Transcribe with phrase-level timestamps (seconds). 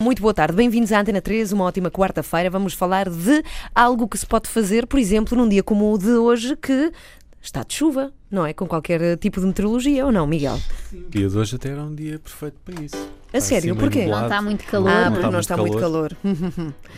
[0.00, 2.48] Muito boa tarde, bem-vindos à Antena 3, uma ótima quarta-feira.
[2.48, 3.42] Vamos falar de
[3.74, 6.92] algo que se pode fazer, por exemplo, num dia como o de hoje, que
[7.42, 8.54] está de chuva, não é?
[8.54, 10.56] Com qualquer tipo de meteorologia, ou não, Miguel?
[10.92, 13.10] O dia de hoje até era um dia perfeito para isso.
[13.30, 13.76] A Está sério?
[13.76, 14.02] Porquê?
[14.04, 16.16] nublado Não está muito calor, Ah, não porque está não está muito muito calor.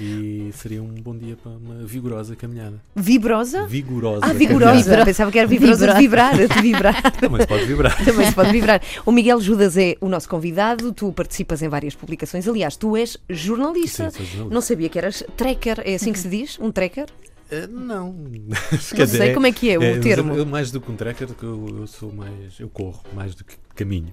[0.01, 2.81] E seria um bom dia para uma vigorosa caminhada.
[2.95, 3.67] Vibrosa?
[3.67, 4.27] Vigorosa.
[4.27, 4.85] Ah, vigorosa.
[4.85, 5.05] caminhada.
[5.05, 7.03] Pensava que era vibrosa de vibrar, de vibrar.
[7.19, 8.05] Também se pode vibrar.
[8.05, 8.81] Também se pode vibrar.
[9.05, 12.47] O Miguel Judas é o nosso convidado, tu participas em várias publicações.
[12.47, 14.11] Aliás, tu és jornalista.
[14.11, 14.55] Sim, jornalista.
[14.55, 16.59] Não sabia que eras tracker, é assim que se diz?
[16.61, 17.07] Um tracker?
[17.51, 18.15] Eh, não.
[18.97, 20.35] Não sei como é que é o mas termo.
[20.35, 22.61] Eu, mais do que um tracker, que eu, eu sou mais.
[22.61, 24.13] Eu corro mais do que caminho.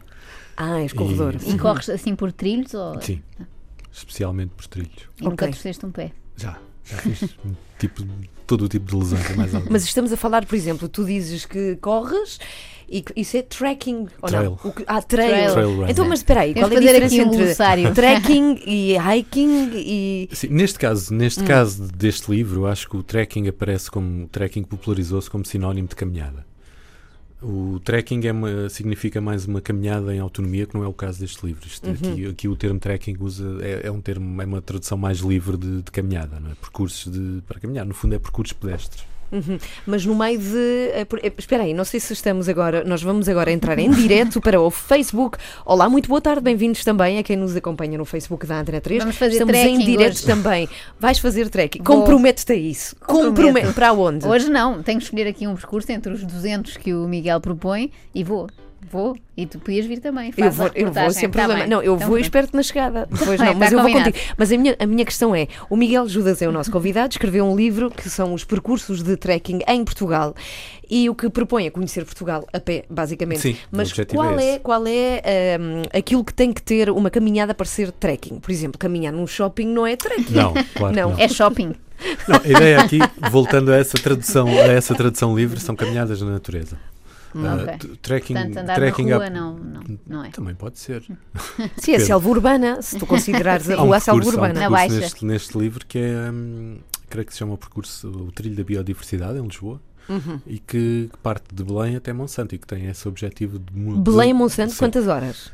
[0.58, 1.36] Ah, és corredor.
[1.46, 3.22] E- E corres assim por trilhos ou Sim.
[3.92, 5.08] Especialmente por trilhos.
[5.20, 5.54] e nunca Ok.
[5.54, 6.12] torceste um pé?
[6.36, 6.58] Já.
[6.86, 8.04] Já fiz um tipo,
[8.46, 9.30] todo o tipo de lesões.
[9.30, 9.52] e Mais.
[9.70, 12.40] Mas estamos a falar, por exemplo, tu dizes que corres
[12.88, 14.44] e que isso é trekking ou Trail.
[14.64, 14.70] não?
[14.70, 15.52] O que- ah, trail.
[15.52, 15.86] Trail.
[15.90, 17.94] Então, mas espera aí, qual é a diferença um entre glossário.
[17.94, 21.18] trekking e hiking e Sim, neste caso, Hum.
[21.18, 25.88] neste caso deste livro, acho que o trekking aparece como o trekking popularizou-se como sinónimo
[25.90, 26.46] de caminhada.
[27.42, 31.20] O trekking é uma- significa mais uma caminhada em autonomia, que não é o caso
[31.20, 31.68] deste livro.
[31.68, 31.94] Isto, Uhum.
[31.94, 35.56] aqui, aqui o termo trekking usa, é, é um termo, é uma tradução mais livre
[35.56, 36.56] de, de caminhada, não é?
[36.56, 39.04] Percursos de, para caminhar, no fundo é percursos pedestres.
[39.32, 39.58] Uhum.
[39.86, 40.56] Mas no meio de.
[40.94, 42.84] eh, eh, Espera aí, não sei se estamos agora.
[42.84, 45.38] Nós vamos agora entrar em direto para o Facebook.
[45.66, 49.00] Olá, muito boa tarde, bem-vindos também a quem nos acompanha no Facebook da Antena 3.
[49.04, 50.26] Vamos fazer estamos em direto hoje.
[50.26, 50.70] também.
[51.00, 51.84] Vais fazer trekking.
[51.84, 51.98] Vou.
[51.98, 52.96] Compromete-te a isso.
[53.06, 53.74] Comprometo.
[53.74, 54.26] Para onde?
[54.26, 57.92] Hoje não, tenho que escolher aqui um percurso entre os 200 que o Miguel propõe
[58.16, 58.48] e vou.
[58.90, 59.18] Vou.
[59.36, 60.34] E tu podias vir também.
[60.38, 61.62] Eu vou, eu vou sem Tá problema.
[61.62, 61.70] bem.
[61.70, 63.08] Não, eu Então vou e espero-te na chegada.
[63.12, 64.18] Depois não, mas tá eu vou contigo.
[64.38, 67.46] Mas a minha, a minha questão é: o Miguel Judas é o nosso convidado, escreveu
[67.46, 70.34] um livro que são os percursos de trekking em Portugal
[70.90, 73.42] e o que propõe é conhecer Portugal a pé, basicamente.
[73.42, 74.60] Sim, mas qual é é, esse.
[74.60, 78.40] qual é hum, aquilo que tem que ter uma caminhada para ser trekking?
[78.40, 80.34] Por exemplo, caminhar num shopping não é trekking.
[80.34, 81.10] Não, claro que Não.
[81.12, 81.20] não.
[81.20, 81.74] É shopping.
[82.28, 83.00] Não, a ideia aqui,
[83.32, 86.78] voltando a essa tradução, a essa tradução livre, são caminhadas na natureza.
[87.36, 87.78] Ah, Ok.
[87.78, 90.30] t- trekking, Portanto, andar trekking na rua a- não, não, não é.
[90.30, 91.02] Também pode ser.
[91.04, 91.14] Sim,
[91.60, 92.06] é Depende.
[92.06, 94.70] selva urbana, se tu considerares a Há um rua a selva percurso, há um urbana.
[94.70, 95.00] Baixa.
[95.00, 96.78] neste, neste livro que é, hum,
[97.10, 100.40] creio que se chama o percurso, o Trilho da Biodiversidade, em Lisboa, Uhum.
[100.48, 103.78] e que parte de Belém até Monsanto e que tem esse objetivo de.
[103.78, 104.80] mu- Belém e de- Monsanto, sim.
[104.80, 105.52] quantas horas?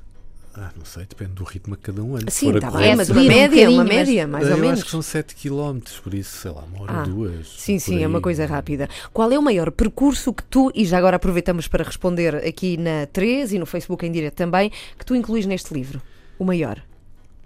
[0.56, 2.30] Ah, não sei, depende do ritmo que cada um anda.
[2.30, 4.74] Sim, está bem, mas uma um média, uma média, mais eu ou menos.
[4.80, 7.48] acho que são 7 km, por isso, sei lá, uma hora Ah, duas.
[7.58, 8.22] Sim, sim, é uma aí.
[8.24, 8.88] coisa rápida.
[9.12, 13.08] Qual é o maior percurso que tu, e já agora aproveitamos para responder aqui na
[13.08, 16.00] 3 e no Facebook em direto também, que tu incluís neste livro?
[16.38, 16.84] O maior?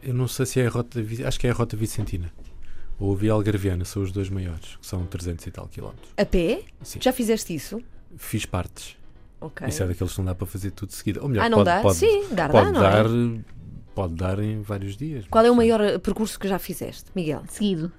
[0.03, 2.29] Eu não sei se é a rota, acho que é a rota Vicentina.
[2.99, 6.09] Ou a Via Algarviana, são os dois maiores, que são 300 e tal quilómetros.
[6.17, 6.61] A pé?
[6.81, 6.99] Sim.
[7.01, 7.81] Já fizeste isso?
[8.17, 8.97] Fiz partes.
[9.39, 9.67] Ok.
[9.67, 11.21] Isso é daqueles que não dá para fazer tudo de seguida.
[11.21, 11.81] Ou melhor, Ah, não pode, dá?
[11.81, 12.91] pode, Sim, dar pode dá, não é?
[12.91, 13.43] dar,
[13.93, 15.25] pode dar em vários dias.
[15.29, 17.43] Qual é o maior eh, percurso que já fizeste, Miguel?
[17.47, 17.91] Seguido.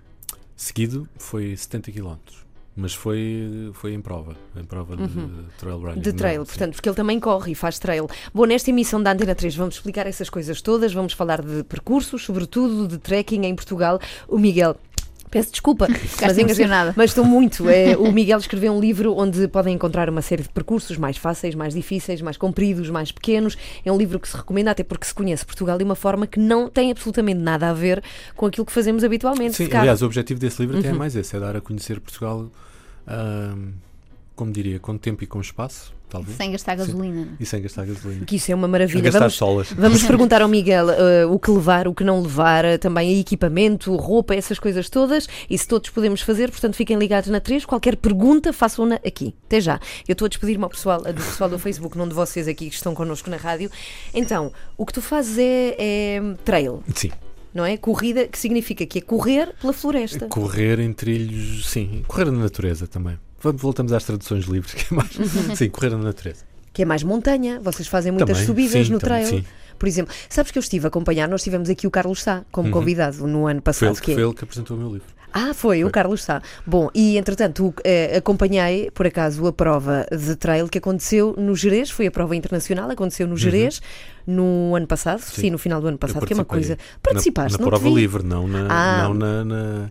[0.56, 2.16] Seguido foi 70 km.
[2.81, 5.09] Mas foi, foi em prova, em prova de
[5.59, 5.94] trail running.
[5.97, 6.00] Uhum.
[6.00, 6.47] De não, trail, sim.
[6.47, 8.06] portanto, porque ele também corre e faz trail.
[8.32, 12.22] Bom, nesta emissão da Antena 3 vamos explicar essas coisas todas, vamos falar de percursos,
[12.25, 13.99] sobretudo de trekking em Portugal.
[14.28, 14.76] O Miguel.
[15.31, 16.94] Peço desculpa, mas, engasguei- emocionada.
[16.97, 17.69] mas estou muito.
[17.69, 21.55] É, o Miguel escreveu um livro onde podem encontrar uma série de percursos mais fáceis,
[21.55, 23.56] mais difíceis, mais compridos, mais pequenos.
[23.84, 26.38] É um livro que se recomenda até porque se conhece Portugal de uma forma que
[26.41, 28.03] não tem absolutamente nada a ver
[28.37, 29.55] com aquilo que fazemos habitualmente.
[29.56, 30.81] Sim, aliás, o objetivo desse livro Uhum.
[30.81, 32.50] até é mais esse: é dar a conhecer Portugal,
[34.34, 36.36] como diria, com tempo e com espaço, talvez.
[36.36, 37.14] Sem gastar gasolina.
[37.14, 37.36] não é?
[37.41, 38.24] E sem gastar gasolina.
[38.24, 39.02] que isso é uma A maravilha.
[39.02, 39.72] gastar Vamos, solas.
[39.72, 43.94] Vamos perguntar ao Miguel eh, o que levar, o que não levar, eh, também equipamento,
[43.96, 47.64] roupa, essas coisas todas, e se todos podemos fazer, portanto fiquem ligados na 3.
[47.64, 49.34] Qualquer pergunta, façam-na aqui.
[49.46, 49.80] Até já.
[50.06, 52.75] Eu estou a despedir-me ao pessoal, do pessoal do Facebook, não de vocês aqui que
[52.75, 53.70] estão connosco na rádio.
[54.14, 57.10] Então, o que tu fazes é, é trail, Sim.
[57.54, 57.76] não é?
[57.76, 60.26] Corrida, que significa que é correr pela floresta.
[60.28, 62.02] Correr em trilhos, sim.
[62.06, 63.19] Correr na natureza também.
[63.41, 65.15] Vamos, voltamos às traduções livres, que é mais.
[65.16, 65.54] Uhum.
[65.56, 66.44] Sim, correr na natureza.
[66.72, 69.26] Que é mais montanha, vocês fazem muitas Também, subidas sim, no trail.
[69.26, 69.44] sim.
[69.78, 72.66] Por exemplo, sabes que eu estive a acompanhar, nós tivemos aqui o Carlos Sá como
[72.66, 72.72] Uhum.
[72.72, 73.90] convidado no ano Foi passado.
[73.94, 75.06] ele, que é- foi ele que apresentou o meu livro.
[75.32, 75.93] Ah, foi, o Foi.
[75.93, 76.40] Carlos Sá.
[76.67, 81.90] Bom, e entretanto eh, acompanhei, por acaso, a prova de trail que aconteceu no Jerez,
[81.90, 83.81] foi a prova internacional, aconteceu no Jerez
[84.26, 85.40] no ano passado, sim, Uhum.
[85.43, 85.50] Sim.
[85.50, 86.76] no final do ano passado, que é uma coisa.
[87.02, 89.02] Participaste, na, na prova livre, não, na, Ah.
[89.05, 89.90] não na, na-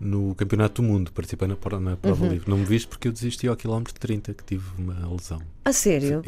[0.00, 1.12] no Campeonato do Mundo.
[1.12, 2.32] Participei na, na prova Uhum.
[2.32, 2.50] livre.
[2.50, 5.40] Não me viste porque eu desisti ao quilómetro 30, que tive uma lesão.
[5.64, 6.24] A sério?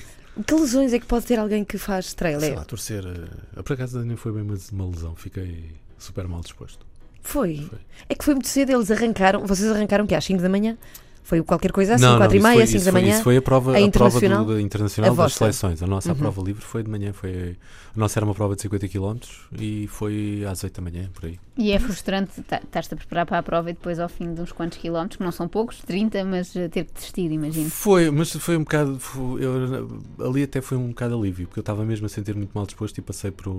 [0.47, 2.39] Que lesões é que pode ter alguém que faz trail?
[2.41, 3.05] Sei É- lá, torcer.
[3.07, 4.43] eh, Por acaso nem foi bem
[4.73, 6.87] uma lesão, fiquei super mal disposto.
[7.23, 7.67] Foi.
[7.69, 7.79] Foi.
[8.09, 10.77] É que foi muito cedo, eles arrancaram, vocês arrancaram que às 5 da manhã?
[11.25, 13.15] Foi qualquer coisa assim, não, não, 4 e meia, foi, 5 isso da foi- manhã.
[13.15, 14.45] Isso foi a prova, A a prova internacional?
[14.45, 15.83] do, da internacional A das seleções.
[15.83, 16.17] A nossa Uhum.
[16.17, 17.13] prova livre foi de manhã.
[17.13, 17.57] Foi,
[17.95, 19.17] a nossa era uma prova de 50 km
[19.59, 21.39] e foi às 8 da manhã, por aí.
[21.57, 24.41] E é frustrante tá- estás-te a preparar para a prova e depois, ao fim de
[24.41, 27.71] uns quantos quilómetros, que não são poucos, 30, mas eh, ter que desistir, imagino.
[27.71, 28.99] Foi, mas foi um bocado.
[28.99, 32.51] foi- eu- ali até foi um bocado alívio, porque eu estava mesmo a sentir muito
[32.53, 33.55] mal disposto e passei, por,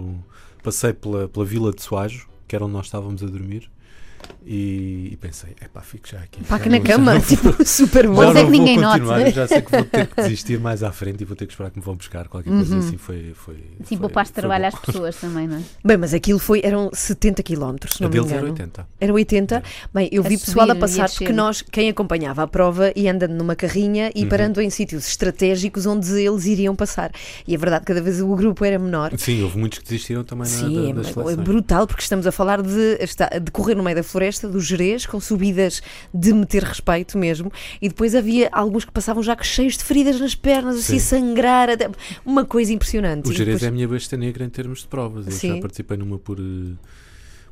[0.62, 3.70] passei pela, pela vila de Soajo, que era onde nós estávamos a dormir,
[4.46, 6.44] e, e pensei: é pá, fico já aqui.
[6.44, 8.22] Pá, que na não- cama, não vou- tipo, super bom.
[8.24, 9.30] Já é não que vou ninguém continuar, note.
[9.30, 11.54] eu já sei que vou ter que desistir mais à frente e vou ter que
[11.54, 12.80] esperar que me vão buscar qualquer coisa Uhum.
[12.80, 12.98] assim.
[12.98, 14.68] Foi, foi, foi, poupaste foi trabalho bom.
[14.78, 15.62] às pessoas também, não é?
[15.84, 17.68] Bem, mas aquilo foi, eram 70 km, se A
[18.02, 18.34] não me deles engano.
[18.34, 18.88] era 80.
[19.00, 19.64] Era 80.
[19.94, 22.48] Bem, eu A vi pessoal a subir e a passar porque nós, quem acompanhava a
[22.48, 24.30] prova, ia andando numa carrinha e Uhum.
[24.30, 27.12] parando em sítios estratégicos onde eles iriam passar.
[27.48, 29.12] E é verdade, que cada vez o grupo era menor.
[29.18, 32.28] Sim, houve muitos que desistiram também na, Sim, da, é, das é brutal porque estamos
[32.28, 32.98] a falar de,
[33.42, 35.82] de correr no meio da floresta, do Jerez, com subidas
[36.14, 37.52] de meter respeito mesmo,
[37.82, 41.20] e depois havia alguns que passavam já cheios de feridas nas pernas, assim, Sim.
[41.20, 41.90] sangrar, até-
[42.26, 43.28] uma coisa impressionante.
[43.28, 45.26] O E Jerez depois- é a minha besta negra em termos de provas.
[45.26, 45.56] Eu Sim.
[45.56, 46.76] já participei numa por, eh,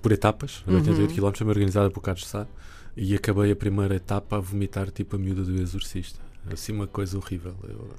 [0.01, 0.75] por etapas, Uhum.
[0.75, 2.47] 88 km, também organizada por Carlos Sá,
[2.95, 6.19] e acabei a primeira etapa a vomitar tipo a miúda do exorcista.
[6.51, 7.53] Assim, uma coisa horrível.
[7.63, 7.89] Eu-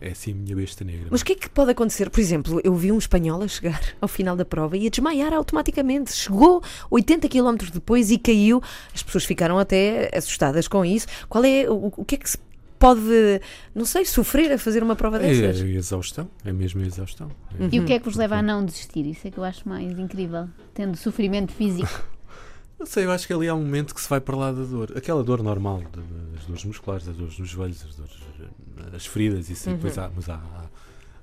[0.00, 1.06] é assim a minha besta negra.
[1.10, 2.10] Mas o que é que pode acontecer?
[2.10, 5.32] Por exemplo, eu vi um espanhol a chegar ao final da prova e a desmaiar
[5.32, 6.12] automaticamente.
[6.12, 8.62] Chegou 80 km depois e caiu.
[8.94, 11.06] As pessoas ficaram até assustadas com isso.
[11.28, 12.38] Qual é o, o que é que se
[12.78, 13.00] pode,
[13.74, 15.62] não sei, sofrer a fazer uma prova é, dessas?
[15.62, 17.30] é exaustão, é mesmo exaustão.
[17.58, 19.06] É- E o que é que vos leva a não desistir?
[19.06, 20.48] Isso é que eu acho mais incrível.
[20.74, 21.88] Tendo sofrimento físico.
[22.78, 24.62] Não sei, eu acho que ali há um momento que se vai para lá da
[24.64, 24.92] dor.
[24.96, 28.96] Aquela dor normal, de- de- as dores musculares, as dores nos joelhos, as dores, eh,
[28.96, 29.76] as feridas, isso Uhum.
[29.76, 30.34] depois há, mas há,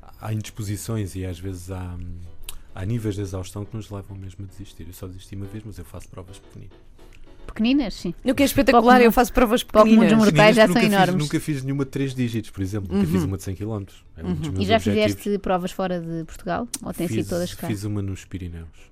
[0.02, 1.96] há, há indisposições e às vezes há,
[2.74, 4.88] há níveis de exaustão que nos levam mesmo a desistir.
[4.88, 6.78] Eu só desisti uma vez, mas eu faço provas pequeninas.
[7.46, 8.14] Pequeninas, sim.
[8.24, 10.14] O que é espetacular, Pouco- eu faço provas pequeninas.
[10.14, 11.24] mortais já são nunca fiz- enormes.
[11.24, 12.96] nunca fiz nenhuma de 3 dígitos, por exemplo.
[12.96, 13.84] Nunca fiz uma de 100 km.
[14.16, 14.34] É um Uhum.
[14.58, 14.84] E já objetivos.
[15.14, 16.66] fizeste provas fora de Portugal?
[16.82, 17.68] Ou têm fiz, sido todas cá?
[17.68, 18.91] Fiz uma nos Pirineus.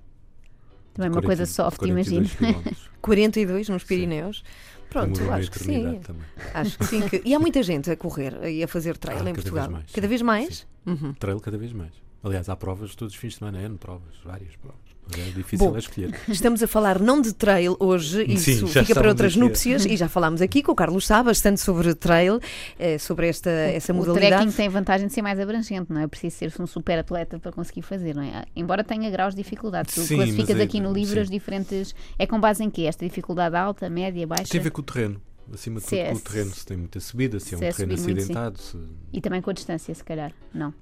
[0.94, 2.36] Também é uma coisa 40 soft, 42 imagino.
[2.36, 2.90] quilómetros.
[3.00, 4.42] 42 nos Pirineus.
[4.90, 6.00] Pronto, Demorou uma acho que sim.
[6.00, 6.22] também.
[6.52, 7.00] Acho que sim.
[7.08, 9.44] que- E há muita gente a correr e a fazer trail Ah, em cada vez
[9.44, 9.70] Portugal.
[9.70, 10.08] mais, cada sim.
[10.08, 10.56] vez mais?
[10.58, 10.90] Sim.
[10.90, 11.14] Uhum.
[11.14, 11.92] Trail cada vez mais.
[12.22, 14.80] Aliás, há provas todos os fins de semana, N provas, várias provas.
[15.10, 16.14] Mas é difícil Bom, a escolher.
[16.28, 20.08] Estamos a falar não de trail hoje, Sim, isso fica para outras núpcias e já
[20.08, 22.38] falámos aqui com o Carlos Sá bastante sobre trail,
[22.78, 24.36] eh, sobre esta essa O modalidade.
[24.42, 26.06] trekking tem a vantagem de ser mais abrangente, não é?
[26.06, 28.44] Preciso ser um super atleta para conseguir fazer, não é?
[28.54, 29.92] Embora tenha graus de dificuldade.
[29.92, 31.20] Tu Sim, classificas é- aqui no livro sim.
[31.22, 31.92] as diferentes.
[32.16, 32.82] É com base em quê?
[32.82, 34.44] Esta dificuldade alta, média, baixa?
[34.44, 35.20] Tem a ver com o terreno.
[35.52, 36.50] Acima de tudo, é- com o terreno.
[36.54, 38.32] Se tem muita subida, se é um se é terreno subir muito, sim.
[38.32, 38.58] acidentado.
[38.60, 38.78] se-
[39.12, 40.30] E também com a distância, se calhar.
[40.54, 40.72] Não.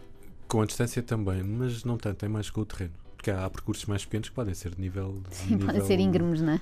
[0.48, 2.94] Com a distância também, mas não tanto, é mais com o terreno.
[3.16, 5.20] Porque há, há percursos mais pequenos que podem ser de nível.
[5.28, 6.60] de Sim, podem ser íngremes, não é?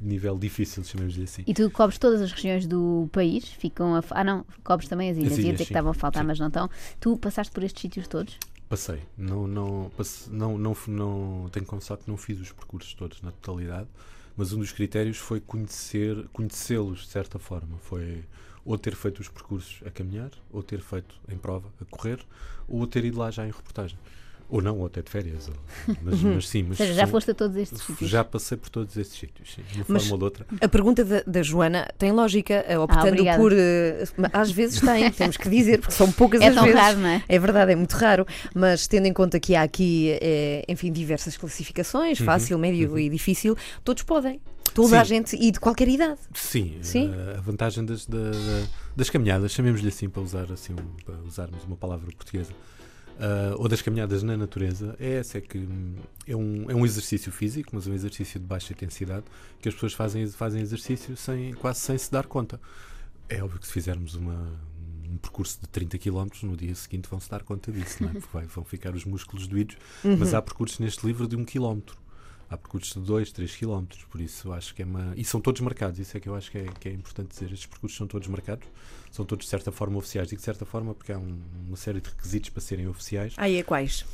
[0.00, 1.42] Nível difícil, chamemos-lhe assim.
[1.46, 3.48] E tu cobres todas as regiões do país?
[3.48, 4.02] Ficam a...
[4.10, 5.32] Ah, não, cobres também as ilhas.
[5.32, 6.26] As Ia dizer que estavam a faltar, Sim.
[6.28, 6.68] mas não estão.
[7.00, 8.38] Tu passaste por estes sítios todos?
[8.68, 9.00] Passei.
[9.16, 13.22] Não, não, passe- não, não, não, tenho que confessar que não fiz os percursos todos
[13.22, 13.88] na totalidade,
[14.36, 17.78] mas um dos critérios foi conhecer, conhecê-los de certa forma.
[17.78, 18.24] Foi
[18.64, 22.18] ou ter feito os percursos a caminhar, ou ter feito em prova a correr,
[22.68, 23.98] ou ter ido lá já em reportagem.
[24.46, 25.48] Ou não, ou até de férias.
[25.48, 25.54] ou-
[26.02, 28.10] mas, mas sim, Ou mas seja, já são- foste a todos estes sítios?
[28.10, 30.46] já passei por todos esses sítios, sim, de uma Mas- forma ou de outra.
[30.60, 33.38] A pergunta da, da Joana tem lógica, eh, optando obrigada.
[33.38, 33.52] por.
[33.54, 36.78] eh, às vezes tem, temos que dizer, porque são poucas É as tão vezes.
[36.78, 37.24] raro, não é?
[37.26, 41.38] É verdade, é muito raro, mas tendo em conta que há aqui, eh, enfim, diversas
[41.38, 42.98] classificações, Uhum, fácil, médio uhum.
[42.98, 44.40] e difícil, todos podem.
[44.74, 44.96] Toda Sim.
[44.96, 46.18] a gente e de qualquer idade.
[46.34, 47.10] Sim, Sim.
[47.14, 51.62] eh, a vantagem das, da- da- das caminhadas, chamemos-lhe assim para, usar, assim para usarmos
[51.64, 52.52] uma palavra portuguesa,
[53.20, 55.94] ah, ou das caminhadas na natureza, é essa, é que hum,
[56.26, 59.24] é um, é um exercício físico, mas um exercício de baixa intensidade,
[59.60, 62.60] que as pessoas fazem, fazem exercício sem, quase sem se dar conta.
[63.28, 64.50] É óbvio que se fizermos uma,
[65.08, 68.12] um percurso de 30 km, no dia seguinte vão-se dar conta disso, não é?
[68.18, 69.76] Porque vai- vão ficar os músculos doídos,
[70.18, 71.96] mas há percursos neste livro de um quilómetro.
[72.54, 75.12] Há percursos de 2, 3 km, por isso acho que é uma.
[75.16, 77.46] E são todos marcados, isso é que eu acho que é, que é importante dizer.
[77.52, 78.66] Estes percursos são todos marcados,
[79.10, 80.28] são todos de certa forma oficiais.
[80.28, 83.34] Digo de certa forma porque há um- uma série de requisitos para serem oficiais.
[83.36, 84.04] Aí é quais?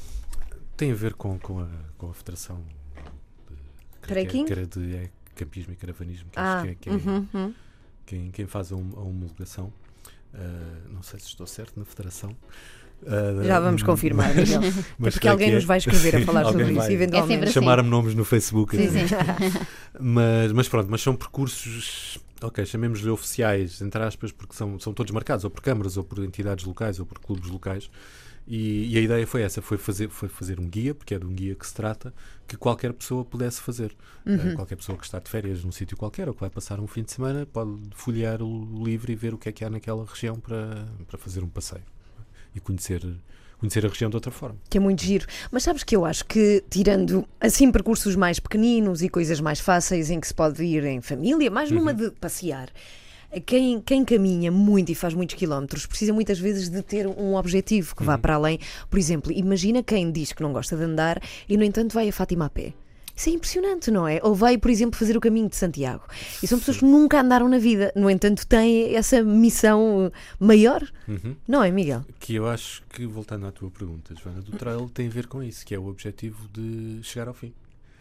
[0.77, 1.69] Tem a ver com, com, a,
[1.99, 2.65] com a Federação
[4.03, 4.47] de Trekking?
[4.47, 7.29] Que era de é, campismo e caravanismo, que Ah, acho que é, que é uhum,
[7.35, 7.55] uhum.
[8.07, 9.73] quem, quem faz a, a homologação.
[10.33, 12.35] Ah, não sei se estou certo na Federação.
[13.07, 14.61] Ah, Já vamos confirmar, Miguel.
[14.99, 15.55] Mas porque alguém é.
[15.55, 16.93] nos vai escrever a falar sobre isso, vai.
[16.93, 17.41] eventualmente.
[17.41, 17.53] É assim.
[17.53, 18.77] Chamaram-me nomes no Facebook.
[18.77, 19.09] Sim, assim.
[19.09, 19.15] sim.
[19.99, 25.13] Mas, mas pronto, mas são percursos, ok, chamemos-lhe oficiais, entre aspas, porque são, são todos
[25.13, 27.91] marcados, ou por câmaras, ou por entidades locais, ou por clubes locais.
[28.47, 31.27] E, e a ideia foi essa, foi fazer, foi fazer um guia, porque é de
[31.27, 32.15] um guia que se trata,
[32.49, 33.95] que qualquer pessoa pudesse fazer.
[34.25, 36.87] Uh, qualquer pessoa que está de férias num sítio qualquer ou que vai passar um
[36.87, 40.07] fim de semana pode folhear o livro e ver o que é que há naquela
[40.07, 41.83] região para, para fazer um passeio
[42.55, 43.07] e conhecer,
[43.59, 44.57] conhecer a região de outra forma.
[44.69, 45.27] Que é muito giro.
[45.51, 50.11] Mas sabes que eu acho que, tirando assim percursos mais pequeninos e coisas mais fáceis
[50.11, 52.71] em que se pode ir em família, mais numa de passear.
[53.47, 57.95] Quem, quem caminha muito e faz muitos quilómetros precisa muitas vezes de ter um objetivo
[57.95, 58.59] que vá para além.
[58.89, 62.13] Por exemplo, imagina quem diz que não gosta de andar e, no entanto, vai a
[62.13, 62.75] Fátima a pé.
[63.21, 64.19] Isso é impressionante, não é?
[64.23, 66.05] Ou vai, por exemplo, fazer o caminho de Santiago.
[66.43, 71.37] E são pessoas que nunca andaram na vida, no entanto, têm essa missão maior, Uhum.
[71.47, 72.03] não é, Miguel?
[72.19, 75.43] Que eu acho que, voltando à tua pergunta, Joana, do trail tem a ver com
[75.43, 77.53] isso, que é o objetivo de chegar ao fim.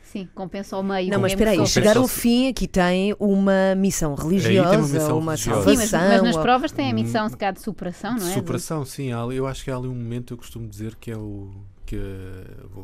[0.03, 1.11] Sim, compensa ao meio.
[1.11, 5.19] Não, mas é espera aí, chegar ao fim aqui tem uma missão religiosa, uma missão
[5.19, 5.69] uma religiosa.
[5.69, 6.23] Sim, mas, salvação.
[6.23, 8.33] mas nas provas tem a missão calhar de superação, não é?
[8.33, 9.09] Superação, sim.
[9.11, 11.51] eu acho que há ali um momento, eu costumo dizer que é o.
[11.89, 11.97] Que,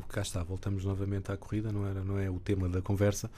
[0.09, 3.29] cá está, voltamos novamente à corrida, não, era, não é o tema da conversa,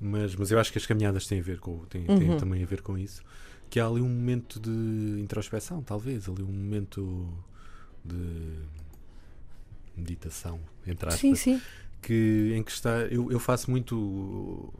[0.00, 2.36] mas, mas eu acho que as caminhadas têm, a ver com, têm, têm Uhum.
[2.36, 3.20] também a ver com isso.
[3.68, 7.28] Que há ali um momento de introspeção, talvez, ali um momento
[8.04, 8.16] de
[9.96, 11.60] meditação, entre aspas, Sim, sim.
[12.00, 14.72] que em que está eu, eu faço muito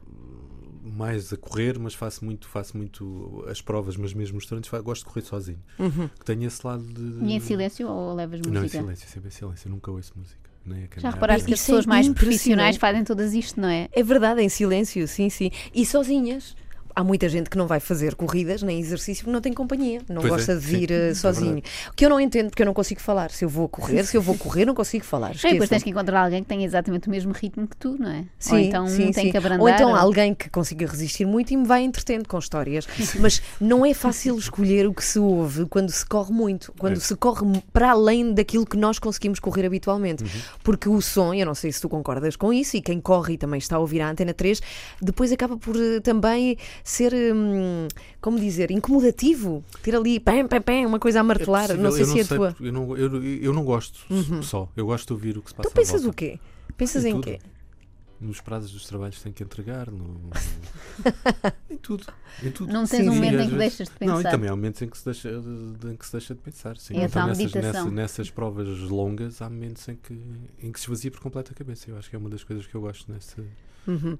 [0.83, 5.01] mais a correr mas faço muito faço muito as provas mas mesmo os treinos gosto
[5.05, 6.07] de correr sozinho Uhum.
[6.07, 8.81] que tenho esse lado de E em silêncio ou levas não em música?
[8.81, 11.63] silêncio sempre em silêncio eu nunca ouço música nem a Já reparaste que as é
[11.63, 12.29] pessoas mais impressionante.
[12.35, 13.87] profissionais fazem todas isto, não é?
[13.91, 15.49] É verdade, em silêncio, sim, sim.
[15.73, 16.55] E sozinhas.
[16.95, 20.21] Há muita gente que não vai fazer corridas nem exercício porque não tem companhia, não
[20.21, 21.19] Pois é, gosta de sim, vir é eh, verdade.
[21.19, 21.61] sozinho.
[21.89, 23.31] O que eu não entendo porque eu não consigo falar.
[23.31, 25.33] Se eu vou correr, se eu vou correr, não consigo falar.
[25.35, 28.09] E depois tens que encontrar alguém que tenha exatamente o mesmo ritmo que tu, não
[28.09, 28.25] é?
[28.37, 29.31] Sim, ou então sim, tem sim.
[29.31, 29.61] que abrandar.
[29.61, 32.87] Ou então ou- alguém que consiga resistir muito e me vai entretendo com histórias.
[33.19, 36.99] Mas não é fácil escolher o que se ouve quando se corre muito, quando É.
[36.99, 40.23] se corre para além daquilo que nós conseguimos correr habitualmente.
[40.23, 40.29] Uhum.
[40.63, 43.37] Porque o som, eu não sei se tu concordas com isso, e quem corre e
[43.37, 44.61] também está a ouvir a Antena 3,
[45.01, 47.87] depois acaba por eh, também ser, hum,
[48.21, 49.63] como dizer, incomodativo.
[49.83, 51.67] Ter ali pam, pam, pam, uma coisa a É martelar.
[51.67, 52.55] possível, não sei eu se é a sei, tua.
[52.59, 53.99] Eu não, eu, eu não gosto
[54.43, 56.09] só, eu gosto de ouvir o que se passa Tu pensas à volta.
[56.09, 56.39] o quê?
[56.77, 57.39] Pensas Em em quê?
[58.21, 60.19] Nos prazos dos trabalhos que tenho que entregar, no...
[61.71, 62.05] em tudo.
[62.43, 62.71] Em tudo.
[62.73, 63.15] Não tens Sim, um sim.
[63.17, 64.31] momento às em que vezes- deixas de Não, e pensar.
[64.31, 66.77] também há momentos em que se deixa de, em que se deixa de pensar.
[66.77, 66.97] Sim.
[66.97, 67.71] É tal nessas, meditação.
[67.85, 70.13] nessa- nessas provas longas há momentos em que,
[70.61, 71.89] em que se esvazia por completo a cabeça.
[71.89, 73.41] Eu acho que é uma das coisas que eu gosto nessa,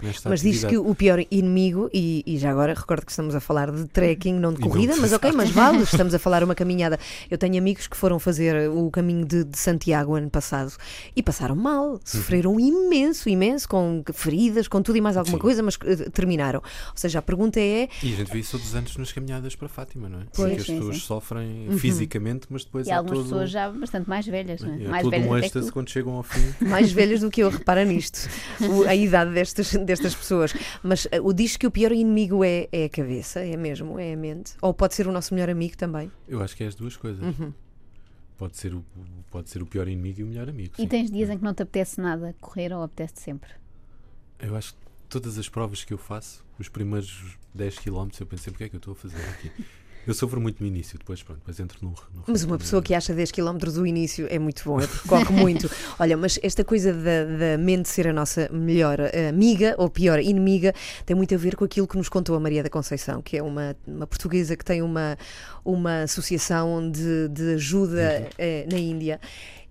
[0.01, 3.39] nesta Mas diz que o pior inimigo, e, e já agora recordo que estamos a
[3.39, 6.43] falar de trekking, não de não corrida, de- mas ok, mas vale, estamos a falar
[6.43, 6.99] uma caminhada.
[7.29, 10.73] Eu tenho amigos que foram fazer o caminho de, de Santiago ano passado
[11.15, 15.41] e passaram mal, sofreram imenso, imenso, com feridas, com tudo e mais alguma Sim.
[15.41, 16.59] coisa, mas eh, terminaram.
[16.59, 19.55] Ou seja, a pergunta é: E a gente vê isso todos os anos nas caminhadas
[19.55, 20.23] para Fátima, não é?
[20.33, 21.01] Pois, Porque as sim, pessoas sim.
[21.01, 21.77] sofrem Uhum.
[21.77, 24.85] fisicamente, mas depois E há algumas todo, pessoas já bastante mais velhas, não é?
[24.85, 26.53] há mais todo velhas um que êxtase quando chegam ao fim.
[26.65, 28.27] mais velhas do que eu, repara nisto,
[28.69, 30.53] o- a idade destas, destas pessoas.
[30.83, 34.13] Mas eh, o diz que o pior inimigo é, é a cabeça, é mesmo, é
[34.13, 34.53] a mente.
[34.61, 36.11] Ou pode ser o nosso melhor amigo também.
[36.27, 37.23] Eu acho que é as duas coisas.
[37.23, 37.53] Uhum.
[38.37, 38.85] Pode, ser o,
[39.29, 40.73] pode ser o pior inimigo e o melhor amigo.
[40.77, 40.87] E sim.
[40.87, 43.49] tens dias em que não te apetece nada correr ou apetece sempre?
[44.39, 44.79] Eu acho que
[45.09, 48.75] todas as provas que eu faço, os primeiros 10 km, eu pensei, porque é que
[48.75, 49.51] eu estou a fazer aqui?
[50.07, 52.93] Eu sofro muito no início, depois pronto, depois entro no, no Mas uma pessoa que
[52.93, 55.69] acha 10 km o início é muito bom, é porque corre muito.
[55.99, 60.19] Olha, mas esta coisa da, da mente ser a nossa melhor eh, amiga ou pior
[60.19, 60.73] inimiga
[61.05, 63.43] tem muito a ver com aquilo que nos contou a Maria da Conceição, que é
[63.43, 65.17] uma, uma portuguesa que tem uma,
[65.63, 69.19] uma associação de, de ajuda eh, na Índia.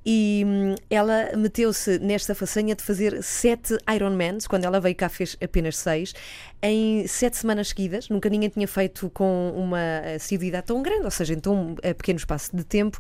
[0.06, 5.36] E hum, ela meteu-se nesta façanha de fazer sete Ironmans, quando ela veio cá fez
[5.42, 6.14] apenas seis,
[6.62, 8.08] em sete semanas seguidas.
[8.08, 12.18] Nunca ninguém tinha feito com uma assiduidade tão grande, ou seja, em tão eh, pequeno
[12.18, 12.98] espaço de tempo.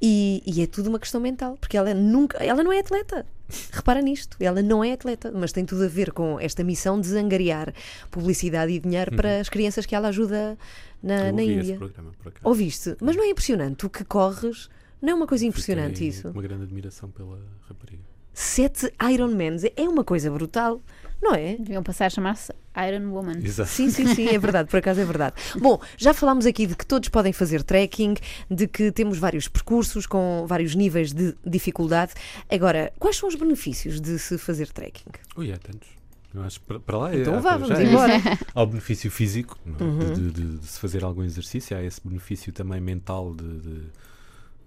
[0.00, 3.24] E, e é tudo uma questão mental, porque ela nunca, ela não é atleta.
[3.70, 7.16] Repara nisto, ela não é atleta, mas tem tudo a ver com esta missão de
[7.16, 7.72] angariar
[8.10, 10.56] publicidade e dinheiro para as crianças que ela ajuda
[11.02, 11.26] na, Uhum.
[11.28, 11.76] Eu na ouvi esse Índia.
[11.76, 12.48] programa, por acaso.
[12.48, 12.96] Ouviste?
[13.00, 13.76] Mas não é impressionante?
[13.76, 14.68] Tu que corres,
[15.02, 16.28] não é uma coisa impressionante Fiquei isso?
[16.28, 18.02] Uma grande admiração pela rapariga.
[18.32, 20.80] Sete Ironmans é uma coisa brutal,
[21.20, 21.56] não é?
[21.58, 22.50] Deviam passar a chamar-se
[22.88, 23.40] Iron Woman.
[23.42, 23.68] Exato.
[23.68, 25.34] Sim, sim, sim, é verdade, por acaso é verdade.
[25.60, 28.14] Bom, já falámos aqui de que todos podem fazer trekking,
[28.50, 32.14] de que temos vários percursos com vários níveis de dificuldade.
[32.50, 35.10] Agora, quais são os benefícios de se fazer trekking?
[35.36, 35.88] Ui, há tantos.
[36.34, 37.84] Eu acho que para, para lá é- Então há- vá, já vamos é.
[37.84, 38.14] embora.
[38.54, 39.82] Há o benefício físico é?
[39.84, 40.14] Uhum.
[40.14, 43.82] de, de- de se fazer algum exercício, há esse benefício também mental de, de-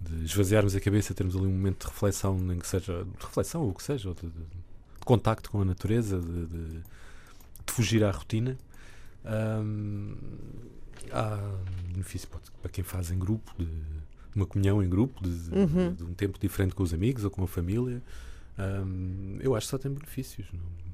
[0.09, 3.61] de esvaziarmos a cabeça, termos ali um momento de reflexão, nem que seja de reflexão
[3.63, 6.81] ou o que seja, de, de- de contacto com a natureza, de, de-
[7.67, 8.57] fugir à rotina.
[9.23, 10.15] Ahm,
[11.11, 11.37] há
[11.91, 12.27] benefício
[12.61, 13.67] para, quem faz em grupo, de,
[14.35, 15.29] uma comunhão em grupo, de,
[15.93, 18.01] de- um tempo diferente com os amigos ou com a família.
[18.57, 20.47] Ahm, eu acho que só tem benefícios.
[20.53, 20.84] Não...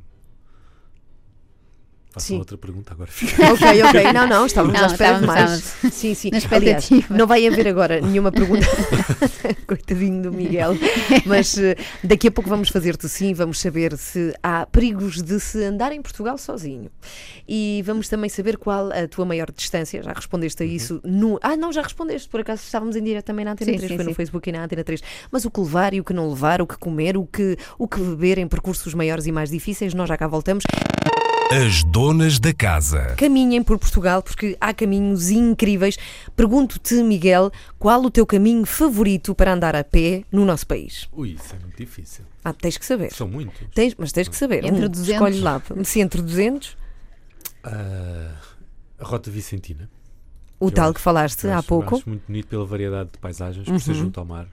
[2.13, 2.39] Façam Sim.
[2.39, 3.09] outra pergunta agora.
[3.53, 4.13] Ok, ok.
[4.13, 5.61] Não, não, estávamos Não, à espera de mais.
[5.93, 6.29] Sim, sim.
[6.51, 8.65] Aliás, não vai haver agora nenhuma pergunta.
[9.65, 10.73] Coitadinho do Miguel.
[11.25, 15.63] Mas eh, daqui a pouco vamos fazer-te sim, vamos saber se há perigos de se
[15.63, 16.89] andar em Portugal sozinho.
[17.47, 20.03] E vamos também saber qual a tua maior distância.
[20.03, 20.71] Já respondeste a Uhum.
[20.71, 21.39] isso no.
[21.41, 22.27] Ah, não, já respondeste.
[22.27, 24.13] Por acaso estávamos em direto também na Antena Sim, 3, sim, foi no.
[24.13, 25.01] Facebook e na Antena 3.
[25.31, 27.87] Mas o que levar e o que não levar, o que comer, o que, o
[27.87, 30.63] que beber em percursos maiores e mais difíceis, nós já cá voltamos.
[31.51, 33.15] As donas da casa.
[33.17, 35.98] Caminhem por Portugal porque há caminhos incríveis.
[36.36, 41.10] Pergunto-te, Miguel, qual o teu caminho favorito para andar a pé no nosso país?
[41.12, 42.24] Ui, isso é muito difícil.
[42.43, 43.12] Ah, tens que saber.
[43.12, 43.67] São muitos.
[43.74, 44.63] Tens, mas tens que saber.
[44.63, 45.10] Entre Um, 200?
[45.13, 45.62] Escolhe lá.
[45.84, 46.77] Se entre 200,
[47.63, 48.31] Ah,
[49.00, 49.89] a Rota Vicentina.
[50.60, 51.96] o Eu tal acho- que falaste há acho- pouco.
[51.98, 53.98] Acho muito bonito pela variedade de paisagens, por ser Uhum.
[53.98, 54.48] junto ao mar.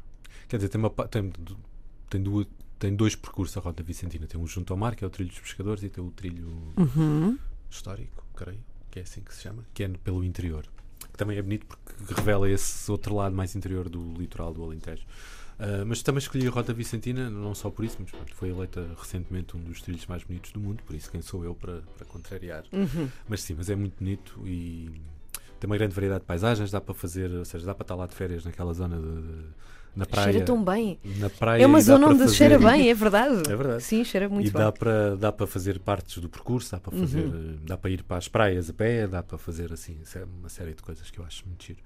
[0.49, 1.33] Quer dizer, tem, uma, tem,
[2.11, 2.47] tem, duas,
[2.79, 4.27] tem dois percursos a Rota Vicentina.
[4.27, 6.47] Tem um junto ao mar, que é o trilho dos pescadores, e tem o trilho
[6.77, 7.39] Uhum.
[7.71, 10.65] histórico, creio, que é assim que se chama, que é pelo interior.
[11.13, 15.05] Que também é bonito porque revela esse outro lado mais interior do litoral do Alentejo.
[15.59, 18.87] Ah, mas também escolhi a Rota Vicentina, não só por isso, mas pronto, foi eleita
[18.97, 22.07] recentemente um dos trilhos mais bonitos do mundo, por isso quem sou eu para, para
[22.07, 22.65] contrariar.
[22.73, 23.09] Uhum.
[23.29, 24.89] Mas sim, mas é muito bonito e
[25.59, 28.07] tem uma grande variedade de paisagens, dá para fazer, ou seja, dá para estar lá
[28.07, 29.49] de férias naquela zona de, de-
[29.99, 30.31] na praia.
[30.33, 30.99] Cheira tão bem.
[31.19, 33.43] Na praia É uma e zona onde fazer- cheira bem, é verdade.
[33.51, 33.83] É verdade.
[33.83, 34.63] Sim, cheira muito e bem.
[34.63, 37.59] dá para, dá para fazer partes do percurso, dá para fazer, Uhum.
[37.67, 40.73] dá para ir para as praias a pé, dá para fazer assim sé- uma série
[40.75, 41.81] de coisas que eu acho muito giro.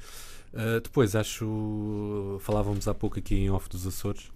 [0.54, 4.30] Ah, depois acho, falávamos há pouco aqui em off dos Açores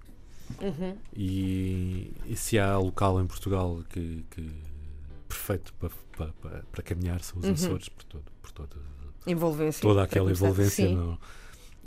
[0.63, 0.95] Uhum.
[1.15, 4.49] e, e se há local em Portugal que, que
[5.29, 7.53] perfeito para, para, para, para caminhar são os Uhum.
[7.53, 8.77] Açores por todo, por todo,
[9.27, 9.83] Envolvência.
[9.83, 10.89] toda aquela envolvência.
[10.89, 11.19] No-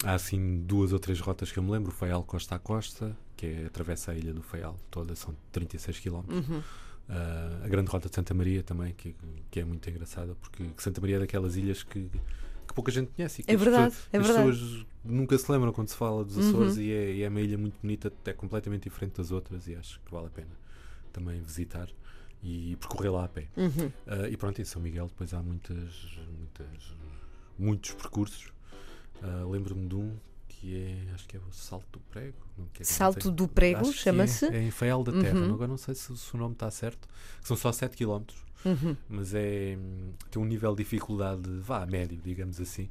[0.04, 1.92] há assim duas ou três rotas que eu me lembro.
[1.92, 6.00] O Faial Costa a Costa, que é atravessa a ilha do Faial, toda são 36
[6.00, 6.16] km.
[6.30, 6.64] Uhum.
[7.10, 9.16] Ah, a grande rota de Santa Maria também, que,
[9.50, 12.08] que é muito engraçada, porque Santa Maria é daquelas ilhas que,
[12.68, 13.42] que pouca gente conhece.
[13.42, 14.50] E que É as verdade, pessoas, é as verdade.
[14.52, 16.82] pessoas nunca se lembram quando se fala dos Açores Uhum.
[16.84, 20.00] e, é, e é uma ilha muito bonita, é completamente diferente das outras e acho
[20.06, 20.52] que vale a pena
[21.12, 21.90] também visitar
[22.44, 23.48] e percorrer lá a pé.
[23.58, 23.92] Uhum.
[24.06, 25.78] Ah, e pronto, em São Miguel depois há muitas,
[26.38, 26.94] muitas
[27.58, 28.54] muitos percursos.
[29.22, 30.16] Ah, Lembro-me de um
[30.48, 32.38] que é, acho que é o Salto do Prego.
[32.58, 34.46] não Salto do Prego, chama-se?
[34.46, 35.40] É, é em Faial da Terra.
[35.40, 35.54] Uhum.
[35.54, 37.08] Agora não sei se, se o nome está certo.
[37.42, 38.24] São só 7 km,
[38.66, 38.98] Uhum.
[39.08, 39.78] mas é,
[40.30, 42.90] tem um nível de dificuldade, vá, médio, digamos assim.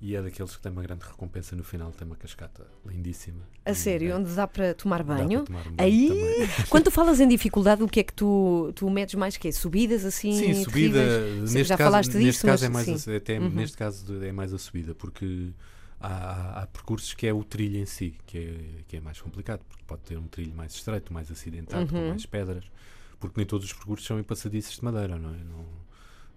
[0.00, 1.90] E é daqueles que tem uma grande recompensa no final.
[1.90, 3.42] Tem uma cascata lindíssima.
[3.64, 5.44] A sério, é, onde dá para tomar banho?
[5.44, 6.48] para tomar um banho Aí, também.
[6.70, 9.36] quando tu falas em dificuldade, o que é que tu, tu medes mais?
[9.36, 10.32] Que é subidas assim?
[10.38, 11.00] Sim, subida.
[11.00, 11.52] terríveis?
[11.52, 13.48] Neste Já caso, falaste neste disso, caso mas é mais a, até Uhum.
[13.50, 15.50] neste caso é mais a subida, porque
[16.00, 19.62] há, há- percursos que é o trilho em si, que é, que é mais complicado,
[19.68, 22.08] porque pode ter um trilho mais estreito, mais acidentado, com Uhum.
[22.10, 22.64] mais pedras,
[23.18, 25.38] porque nem todos os percursos são em passadiços de madeira, não é?
[25.38, 25.87] Não,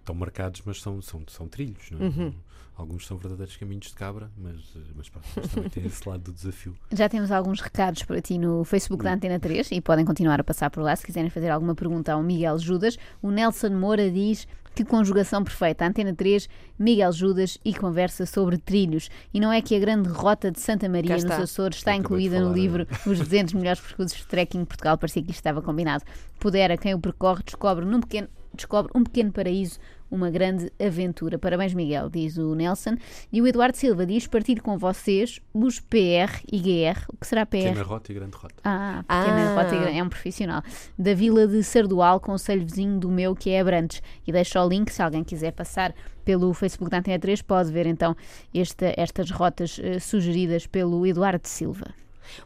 [0.02, 2.02] estão marcados, mas são, são, são trilhos, não é?
[2.02, 2.32] Uhum.
[2.74, 4.56] Alguns são verdadeiros caminhos de cabra, mas,
[4.96, 6.74] mas, pronto, mas também tem esse lado do desafio.
[6.90, 10.44] Já temos alguns recados para ti no Facebook da Antena 3 e podem continuar a
[10.44, 12.96] passar por lá se quiserem fazer alguma pergunta ao Miguel Judas.
[13.20, 15.86] O Nelson Moura diz que conjugação perfeita.
[15.86, 19.10] Antena 3, Miguel Judas e conversa sobre trilhos.
[19.32, 21.24] E não é que a grande rota de Santa Maria nos.
[21.24, 24.96] Açores está incluída no falar, livro Os 200 melhores percursos de trekking de Portugal.
[24.96, 26.04] Parecia que isto estava combinado.
[26.40, 29.78] Pudera, quem o percorre, descobre num pequeno descobre um pequeno paraíso,
[30.10, 31.38] uma grande aventura.
[31.38, 32.96] Parabéns, Miguel, diz o Nelson.
[33.32, 37.00] E o Eduardo Silva diz partir com vocês os PR e GR.
[37.08, 37.58] O que será PR?
[37.68, 38.54] Pequena rota e grande rota.
[38.62, 39.54] Ah, pequena Ah.
[39.62, 39.98] rota e grande.
[39.98, 40.62] é um profissional.
[40.98, 44.02] Da vila de Sardual, conselho vizinho do meu, que é Abrantes.
[44.26, 47.86] E deixo o link, se alguém quiser passar pelo Facebook da Antena 3, pode ver
[47.86, 48.14] então
[48.54, 51.86] esta- estas rotas eh, sugeridas pelo Eduardo Silva.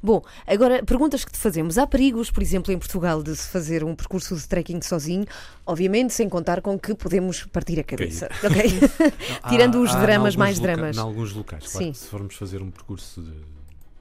[0.02, 1.78] Bom, agora perguntas que te fazemos.
[1.78, 5.24] Há perigos, por exemplo, em Portugal de se fazer um percurso de trekking sozinho?
[5.64, 8.28] Obviamente, sem contar com que podemos partir a cabeça.
[8.44, 8.62] Ok?
[9.48, 10.96] Tirando os Há- há dramas, alguns mais dramas.
[10.96, 11.86] Em alguns locais, claro.
[11.86, 11.92] Sim.
[11.92, 13.32] Se formos fazer um percurso de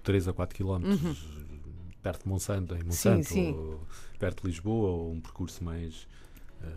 [0.04, 1.16] 3 a 4 km Uhum.
[2.02, 3.54] perto de Monsanto, em Monsanto, sim.
[3.54, 3.82] ou
[4.20, 6.08] perto de Lisboa, ou um percurso mais
[6.64, 6.68] eh,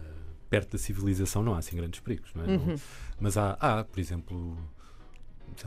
[0.49, 2.47] perto da civilização, não há assim grandes perigos, não é?
[2.47, 2.77] Não- Uhum.
[3.21, 4.57] mas há, há, por exemplo,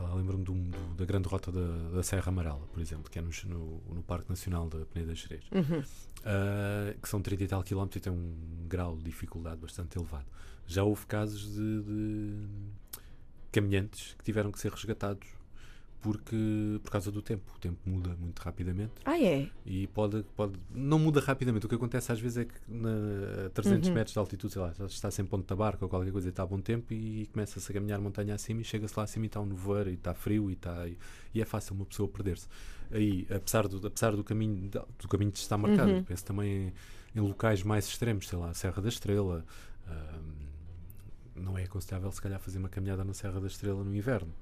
[0.00, 3.82] lembro-me do- da grande rota da, da Serra Amarela, por exemplo, que é no, no,
[3.94, 5.44] no Parque Nacional da Peneda Xerez.
[5.52, 5.80] Uhum.
[5.80, 10.26] Uh, que são 30 e tal quilómetros e tem um grau de dificuldade bastante elevado.
[10.66, 12.46] Já houve casos de, de
[13.50, 15.26] caminhantes que tiveram que ser resgatados
[16.02, 16.36] porque
[16.82, 17.44] por causa do tempo.
[17.56, 19.48] O tempo muda muito rapidamente Ah, é?
[19.64, 21.64] e pode, pode não muda rapidamente.
[21.64, 23.94] O que acontece às vezes é que na, a 300 Uhum.
[23.94, 26.42] metros de altitude, sei lá, está sem ponto da barca ou qualquer coisa e está
[26.42, 29.40] a bom tempo e começa-se a caminhar montanha acima e chega-se lá acima e está
[29.40, 30.86] um nevoeiro e está frio e, está,
[31.32, 32.48] e, é fácil uma pessoa perder-se.
[32.90, 36.04] Aí, apesar do, apesar do caminho do caminho de estar marcado, Uhum.
[36.04, 36.74] penso também
[37.14, 39.44] em, em locais mais extremos, sei lá, a Serra da Estrela.
[39.86, 40.50] ahm,
[41.34, 44.32] não é aconselhável se calhar fazer uma caminhada na Serra da Estrela no inverno.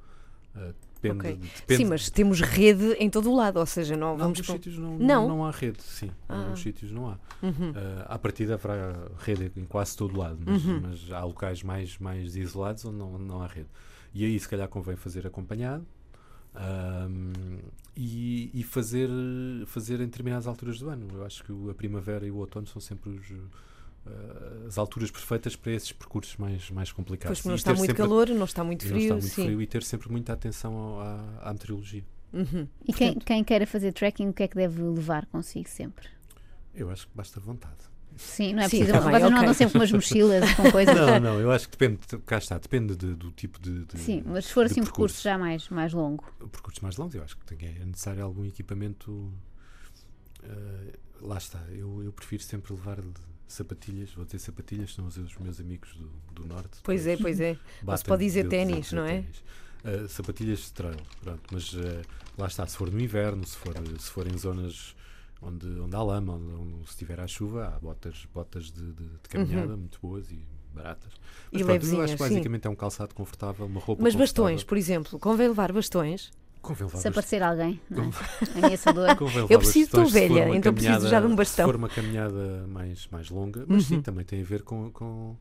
[0.55, 1.37] Ah, depende, Ok.
[1.37, 4.47] depende Sim, mas temos rede em todo o lado, ou seja, não, em vamos alguns
[4.55, 5.29] sítios não, Não?
[5.29, 6.07] não há rede, sim.
[6.07, 6.43] Em Ah.
[6.43, 7.19] alguns sítios não há.
[7.43, 7.71] Uhum.
[7.71, 7.75] Uh,
[8.07, 10.81] à partida haverá rede em quase todo lado, mas, Uhum.
[10.83, 13.69] mas há locais mais, mais isolados onde não, não há rede.
[14.13, 15.87] E aí, se calhar, convém fazer acompanhado
[16.55, 17.59] um,
[17.97, 19.09] e, e fazer,
[19.67, 21.07] fazer em determinadas alturas do ano.
[21.13, 23.27] Eu acho que o- a primavera e o outono são sempre os,
[24.67, 27.41] as alturas perfeitas para esses percursos mais, mais complicados.
[27.41, 29.45] Pois não está muito calor, não está muito e não frio, está muito sim.
[29.45, 32.05] frio e ter sempre muita atenção ao- à, à meteorologia.
[32.33, 32.67] Uhum.
[32.87, 36.09] E quem, quem queira fazer trekking, o que é que deve levar consigo sempre?
[36.75, 37.91] Eu acho que basta vontade.
[38.17, 38.93] Sim, não é Sim, preciso.
[38.99, 40.95] tá bem, Vocês não andam sempre com umas mochilas com coisas.
[40.95, 44.23] Não, não, eu acho que depende, cá está, depende de- do tipo de, de- Sim,
[44.27, 45.15] mas se for assim um percurso.
[45.17, 46.25] percurso já mais, mais longo.
[46.53, 49.33] percursos mais longos, eu acho que tem- é necessário algum equipamento.
[50.43, 52.99] eh, lá está, eu, eu prefiro sempre levar
[53.53, 56.79] sapatilhas, vou dizer sapatilhas, são os meus amigos do, do norte.
[56.83, 57.57] Pois é, pois é.
[57.83, 59.25] batem pode dizer a ténis, dizer não é?
[59.85, 62.03] Eh, sapatilhas de trail, pronto, mas eh,
[62.37, 64.95] lá está, se for no inverno, se for, se for em zonas
[65.41, 69.09] onde, onde há lama, onde, onde se tiver à chuva, há botas, botas de, de-
[69.09, 71.13] de caminhada muito boas e baratas.
[71.15, 71.21] Uhum.
[71.53, 72.29] Mas E pronto, eu acho que sim.
[72.29, 76.31] basicamente é um calçado confortável, uma roupa Mas bastões, por exemplo, convém levar bastões.
[77.01, 78.59] Se aparecer alguém, não é?
[78.65, 79.09] ameaçador.
[79.49, 81.65] Eu preciso, estou velha, então preciso já de um bastão.
[81.67, 83.97] Se for uma caminhada mais, mais longa, mas Uhum.
[83.97, 85.37] sim, também tem a ver com, com,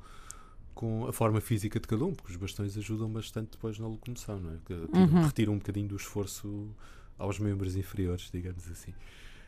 [0.74, 4.40] com a forma física de cada um, porque os bastões ajudam bastante depois na locomoção,
[4.40, 4.56] não é?
[4.66, 5.26] Que tiram- Uhum.
[5.26, 6.68] Retiram um bocadinho do esforço
[7.18, 8.94] aos membros inferiores, digamos assim.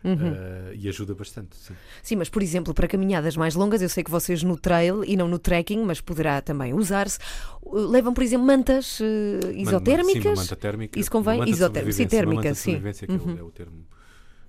[0.03, 0.33] Uhum.
[0.33, 1.73] Eh, e ajuda bastante, sim.
[2.01, 5.15] Sim, mas por exemplo, para caminhadas mais longas, eu sei que vocês no trail e
[5.15, 7.19] não no trekking, mas poderá também usar-se,
[7.61, 10.25] uh, levam, por exemplo, mantas uh, man- Sim, isotérmicas.
[10.25, 10.99] uma manta térmica.
[10.99, 11.33] Isso convém?
[11.35, 12.73] uma manta de Isotér- sim, térmica, sim.
[12.75, 12.77] é
[13.11, 13.37] o- Uhum.
[13.37, 13.85] é o termo.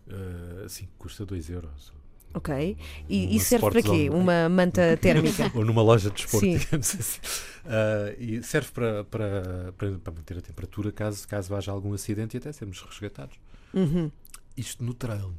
[0.09, 1.93] eh, sim, custa 2 euros.
[2.35, 2.77] Ok.
[3.11, 3.89] E isso serve para quê?
[3.89, 4.09] Zone.
[4.11, 5.53] Uma manta térmica.
[5.55, 6.57] ou numa loja de desporto, Sim.
[6.57, 7.21] digamos assim.
[7.67, 12.37] Ah, e serve para, para, para, para manter a temperatura caso, caso haja algum acidente
[12.37, 13.37] e até sermos resgatados.
[13.75, 14.11] Uhum.
[14.57, 15.35] Isto no trail.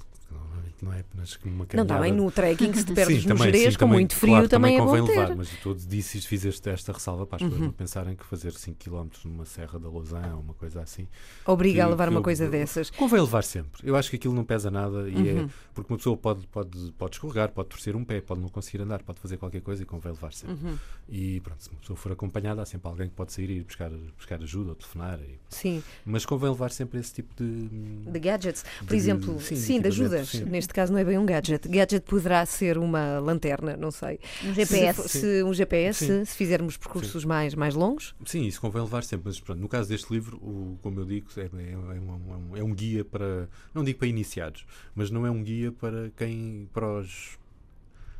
[0.81, 1.93] Não é que numa Não, caminhada.
[1.95, 4.33] também no trekking, se te perdes Sim, no também, Jerez, sim, com também, muito frio,
[4.33, 5.35] claro, também, é convém bom levar, ter.
[5.35, 7.65] mas tu disse, fiz este- esta ressalva para as pessoas Uhum.
[7.67, 11.07] não pensarem que fazer 5 km numa Serra da Lausanne ou uma coisa assim.
[11.45, 12.89] Obriga a que- levar que uma eu- coisa eu- dessas.
[12.89, 13.81] Convém levar sempre.
[13.83, 15.45] Eu acho que aquilo não pesa nada e Uhum.
[15.45, 18.81] é porque uma pessoa pode, pode, pode escorregar, pode torcer um pé, pode não conseguir
[18.83, 20.55] andar, pode fazer qualquer coisa e convém levar sempre.
[20.65, 20.77] Uhum.
[21.07, 23.63] E pronto, se uma pessoa for acompanhada, há sempre alguém que pode sair e ir
[23.63, 25.19] buscar, buscar ajuda ou telefonar.
[25.21, 27.67] e- Sim, mas convém levar sempre esse tipo de.
[28.11, 28.65] de gadgets.
[28.79, 30.29] Por De- exemplo, sim, sim, de ajudas.
[30.29, 30.45] sim.
[30.63, 31.67] Neste caso não é bem um gadget.
[31.67, 34.17] Gadget poderá ser uma lanterna, não sei.
[34.45, 35.01] Um Se, GPS.
[35.01, 36.23] fo- se um GPS, Sim.
[36.25, 38.15] se fizermos percursos mais, mais longos.
[38.25, 39.23] Sim, isso convém levar sempre.
[39.27, 42.63] Mas pronto, no caso deste livro, o, como eu digo, é, é, é um, é
[42.63, 43.49] um guia para.
[43.73, 46.69] Não digo para iniciados, mas não é um guia para quem.
[46.73, 47.37] para os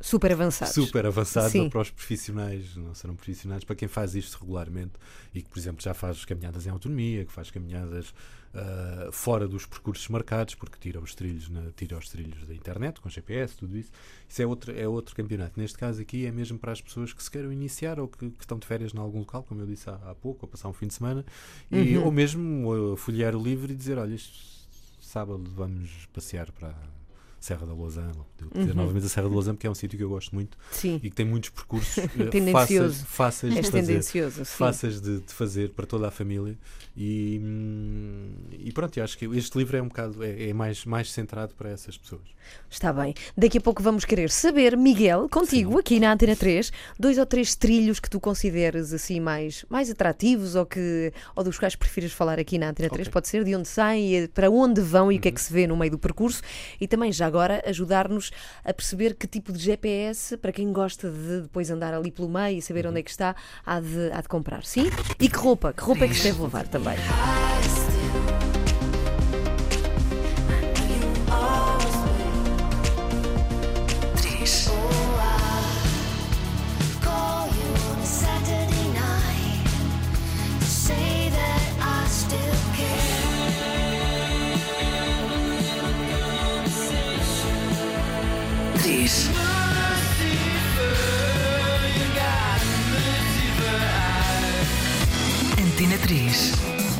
[0.02, 0.74] Super avançados.
[0.74, 1.70] super avançados Sim.
[1.70, 4.92] para os profissionais, não serão profissionais, para quem faz isto regularmente
[5.34, 8.12] e que, por exemplo, já faz caminhadas em autonomia, que faz caminhadas
[8.54, 13.00] ah, fora dos percursos marcados, porque tira os trilhos, na, tira os trilhos da internet,
[13.00, 13.90] com GPS, tudo isso.
[14.28, 15.58] Isso é outro, é outro campeonato.
[15.58, 18.40] Neste caso aqui é mesmo para as pessoas que se queiram iniciar ou que, que
[18.42, 20.72] estão de férias em algum local, como eu disse há, há pouco, ou passar um
[20.72, 21.24] fim de semana,
[21.70, 22.04] e, Uhum.
[22.04, 24.16] ou mesmo ah, folhear o livro e dizer, olha,
[25.00, 26.74] sábado vamos passear para
[27.44, 28.74] Serra da dizer Uhum.
[28.74, 31.10] novamente a Serra da Lausanne, porque é um sítio que eu gosto muito Sim, e
[31.10, 33.04] que tem muitos percursos eh, Tendencioso.
[33.04, 34.02] fáceis, fáceis de fazer.
[34.02, 34.44] Sim.
[34.44, 36.56] Fáceis de, de fazer para toda a família
[36.96, 40.84] e, hum, e pronto, eu acho que este livro é um bocado é, é mais,
[40.84, 42.22] mais centrado para essas pessoas.
[42.70, 43.14] Está bem.
[43.36, 47.54] Daqui a pouco vamos querer saber, Miguel, contigo, aqui na Antena 3, dois ou três
[47.54, 52.38] trilhos que tu consideres assim mais, mais atrativos ou, que, ou dos quais prefiras falar
[52.38, 53.06] aqui na Antena 3.
[53.08, 53.12] Ok.
[53.12, 55.52] Pode ser de onde saem, e para onde vão e o que é que se
[55.52, 56.42] vê no meio do percurso.
[56.80, 58.30] E também, já agora, ajudar-nos
[58.64, 62.58] a perceber que tipo de GPS, para quem gosta de depois andar ali pelo meio
[62.58, 63.34] e saber onde é que está,
[63.66, 64.64] há de, há de comprar.
[64.64, 64.88] Sim?
[65.18, 65.72] E que roupa?
[65.72, 66.96] Que roupa é que se deve levar também?
[95.94, 96.52] Antena 3.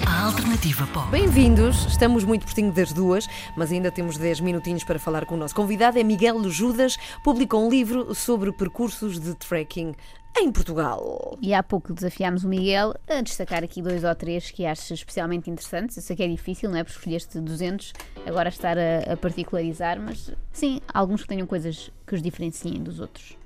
[0.06, 1.10] A Alternativa Pop.
[1.10, 3.26] Bem-vindos, estamos muito pertinho das duas,
[3.56, 5.98] mas ainda temos 10 minutinhos para falar com o nosso convidado.
[5.98, 9.94] É Miguel Judas, publicou um livro sobre percursos de trekking
[10.38, 11.36] em Portugal.
[11.42, 15.50] E há pouco desafiámos o Miguel a destacar aqui dois ou três que achas especialmente
[15.50, 15.96] interessantes.
[15.96, 16.84] Eu sei que é difícil, não é?
[16.84, 17.92] Porque escolheste 200,
[18.24, 23.00] agora estar a, a particularizar, mas sim, alguns que tenham coisas que os diferenciem dos
[23.00, 23.36] outros.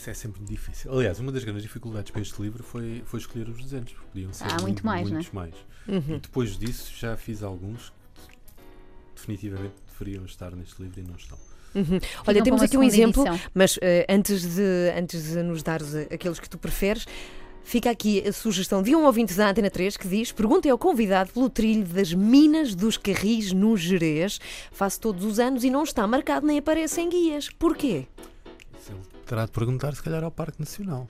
[0.00, 0.90] Isso é sempre difícil.
[0.90, 4.32] Aliás, uma das grandes dificuldades para este livro foi, foi escolher os 200, porque podiam
[4.32, 5.12] ser Há muito mais, não é?
[5.12, 5.54] muitos mais.
[5.86, 7.92] E depois disso já fiz alguns
[8.26, 11.36] que definitivamente deveriam estar neste livro e não estão.
[12.26, 13.50] Olha, com temos aqui um exemplo, edição.
[13.52, 17.06] mas eh, antes, de, antes de nos dares eh, aqueles que tu preferes,
[17.62, 21.30] fica aqui a sugestão de um ouvinte da Antena 3 que diz: Perguntem ao convidado
[21.30, 24.40] pelo trilho das Minas dos Carris no Jerez.
[24.72, 27.50] Faço todos os anos e não está marcado nem aparece em guias.
[27.50, 28.06] Porquê?
[29.30, 31.06] Terá de perguntar, se calhar, ao Parque Nacional.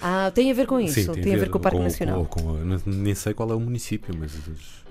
[0.00, 2.24] Ah, tem a ver com isso, Sim, tem, a ver com o Parque com- Nacional.
[2.24, 4.32] com- com- nem sei qual é o município, mas.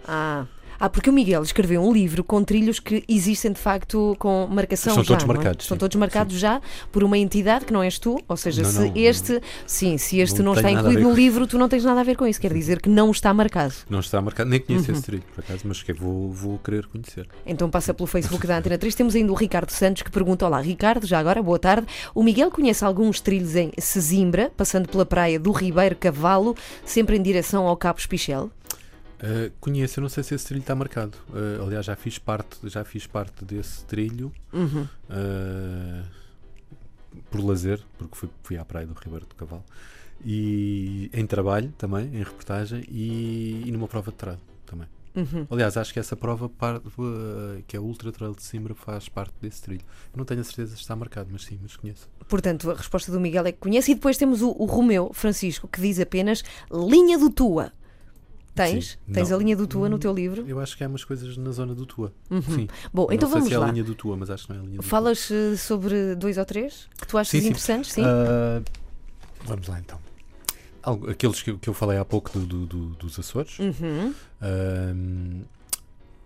[0.08, 0.45] Ah.
[0.84, 4.91] Ah, porque o Miguel escreveu um livro com trilhos que existem de facto com marcação
[4.94, 5.08] Estão já.
[5.10, 5.38] todos não é?
[5.38, 5.80] marcados, Estão sim.
[5.80, 6.60] todos marcados já
[6.91, 8.17] por uma entidade que não és tu.
[8.28, 11.46] Ou seja, Não, se não, este, sim, se este não, não está incluído no livro,
[11.46, 12.41] tu não tens nada a ver com isso.
[12.41, 13.74] Quer dizer que não está marcado.
[13.89, 14.98] Não está marcado, nem conheço Uhum.
[14.98, 17.28] esse trilho, por acaso, mas que vou, vou querer conhecer.
[17.46, 18.96] Então passa pelo Facebook da Antena 3.
[18.96, 21.86] Temos ainda o Ricardo Santos que pergunta: Olá, Ricardo, já agora, boa tarde.
[22.15, 27.22] O Miguel conhece alguns trilhos em Sesimbra, passando pela praia do Ribeiro Cavalo, sempre em
[27.22, 28.50] direção ao Cabo Espichel.
[29.22, 31.16] Uh, conheço, eu não sei se esse trilho está marcado.
[31.30, 34.88] Uh, aliás, já fiz parte, já fiz parte desse trilho Uhum.
[35.10, 36.04] uh,
[37.30, 39.64] por lazer, porque fui, fui à praia do Ribeiro do Cavalo.
[40.26, 44.88] E em trabalho também, em reportagem e, e numa prova de trado também.
[45.14, 45.46] Uhum.
[45.52, 46.82] Aliás, acho que essa prova, par-
[47.68, 49.82] que é o Ultra Trail de Simbra, faz parte desse trilho.
[50.14, 52.08] Eu não tenho a certeza se está marcado, mas sim, mas conheço.
[52.30, 53.92] Portanto, a resposta do Miguel é que conhece.
[53.92, 57.74] E depois temos o, o Romeu Francisco que diz apenas linha do Tua.
[58.54, 58.98] Tens?
[59.08, 59.14] Sim.
[59.14, 59.38] Tens Não.
[59.38, 60.44] a linha do Tua no teu livro?
[60.48, 62.14] Eu acho que há umas coisas na zona do Tua.
[62.54, 62.68] Sim.
[62.94, 63.68] Bom, Eu então não sei vamos se é lá.
[63.68, 64.90] a linha do Tua, mas acho que não é a linha do Tua.
[64.90, 67.92] Falas eh, sobre dois ou três que tu achas Sim, interessantes?
[67.94, 68.04] Sim.
[68.06, 68.62] Ah,
[69.46, 69.98] vamos lá então.
[70.84, 73.58] Algo- aqueles que, eu- que eu falei há pouco do- do- do- dos Açores.
[73.60, 74.14] Uhum.
[74.42, 75.42] Ahm,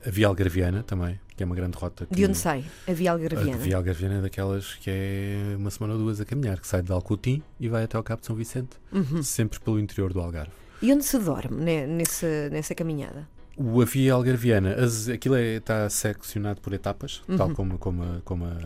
[0.05, 2.05] a Via Algarviana também, que é uma grande rota.
[2.05, 2.63] Que, De onde sai?
[2.87, 3.57] A Via A Algarviana.
[3.57, 6.91] Via Algarviana é daquelas que é uma semana ou duas a caminhar, que sai de
[6.91, 9.21] Alcotim e vai até ao Cabo de São Vicente, Uhum.
[9.21, 10.51] sempre pelo interior do Algarve.
[10.85, 13.27] E onde se dorme né, nessa, nessa caminhada?
[13.57, 17.55] O a Via Algarviana, as- aquilo é- está seccionado por etapas, tal Uhum.
[17.55, 18.57] como, como, a, como a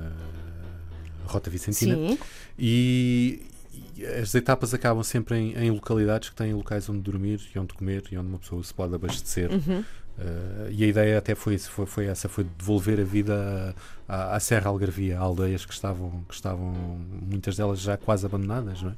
[1.25, 1.95] Rota Vicentina.
[1.95, 2.17] Sim.
[2.57, 3.41] E,
[3.95, 7.73] e as etapas acabam sempre em, em localidades que têm locais onde dormir e onde
[7.73, 9.49] comer e onde uma pessoa se pode abastecer.
[9.51, 9.79] Uhum.
[10.17, 13.73] Uh, e a ideia até foi, foi, foi essa, foi devolver a vida
[14.07, 16.73] à, à Serra Algarvia, a aldeias que estavam, que estavam,
[17.21, 18.95] muitas delas já quase abandonadas, não é?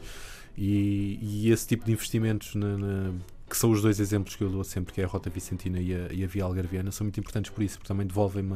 [0.63, 3.13] E, e esse tipo de investimentos na- na-
[3.49, 5.91] que são os dois exemplos que eu dou sempre, que é a Rota Vicentina e
[5.93, 8.47] a, e a Via Algarviana, são muito importantes por isso, porque também devolvem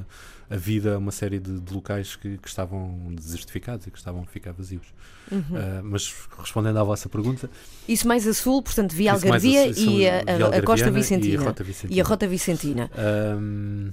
[0.50, 4.22] a vida a uma série de, de locais que, que estavam desertificados e que estavam
[4.22, 4.86] a ficar vazios.
[5.32, 5.40] Uhum.
[5.40, 7.50] Uh, mas respondendo à vossa pergunta,
[7.90, 11.34] Isso mais a sul, portanto, Via mais Algarvia e a, a- a Costa Vicentina.
[11.34, 12.02] E a Rota Vicentina.
[12.02, 12.92] A Rota Vicentina.
[13.38, 13.90] Um,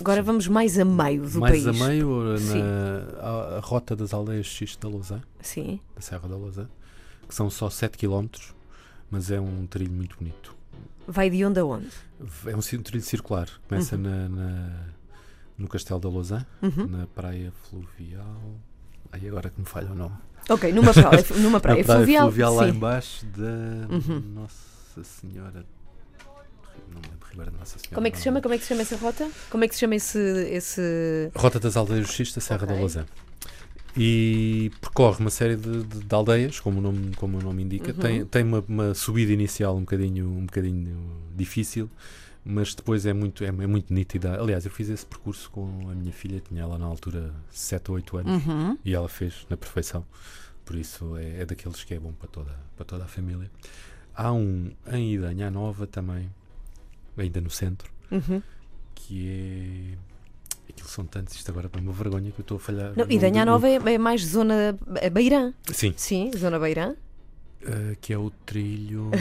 [0.00, 1.66] Agora vamos mais a meio do mais país.
[1.82, 5.80] a meio, na, a, a rota das aldeias X da Lousã, Sim.
[5.96, 6.68] da Serra da Lousã,
[7.28, 8.26] que são só 7 km,
[9.10, 10.56] mas é um trilho muito bonito.
[11.06, 11.88] Vai de onde a onde?
[12.46, 13.48] É um, um trilho circular.
[13.68, 14.86] Começa na, na-
[15.56, 16.86] no Castelo da Lousã, Uhum.
[16.86, 18.40] na Praia Fluvial.
[19.10, 20.14] Aí agora que me falha o nome.
[20.48, 22.26] Ok, numa praia, numa praia, na praia fluvial.
[22.26, 24.20] fluvial lá embaixo da Uhum.
[24.34, 25.64] Nossa Senhora.
[26.92, 27.94] Não me lembro, Ribeira de Nossa Senhora.
[27.94, 28.40] Como é que se chama?
[28.40, 29.30] Como é que se chama essa rota?
[29.50, 30.18] Como é que se chama esse.
[30.50, 31.30] esse...
[31.34, 32.74] Rota das Aldeias X da Serra Ok.
[32.74, 33.04] da Lousã.
[33.98, 37.92] E percorre uma série de, de- de aldeias, como o nome, como o nome indica.
[37.92, 37.98] Uhum.
[37.98, 40.96] Tem, tem uma, uma subida inicial um bocadinho, um bocadinho
[41.36, 41.90] difícil,
[42.44, 44.40] mas depois é muito, é, é muito nítida.
[44.40, 47.96] Aliás, eu fiz esse percurso com a minha filha, tinha ela na altura 7 ou
[47.96, 48.78] 8 anos, Uhum.
[48.84, 50.04] e ela fez na perfeição.
[50.64, 53.50] Por isso é, é daqueles que é bom para toda, para toda a família.
[54.14, 56.30] Há um em Idanha Nova também,
[57.16, 58.42] ainda no centro, Uhum.
[58.94, 59.98] que é.
[60.68, 62.92] Aquilo são tantos, isto agora é uma vergonha que eu estou a falhar.
[62.96, 65.52] Não, e Danha Nova é, é mais zona é Beirã.
[65.72, 66.94] Sim, Sim, zona Beirã.
[67.62, 69.10] Uh, que é o trilho.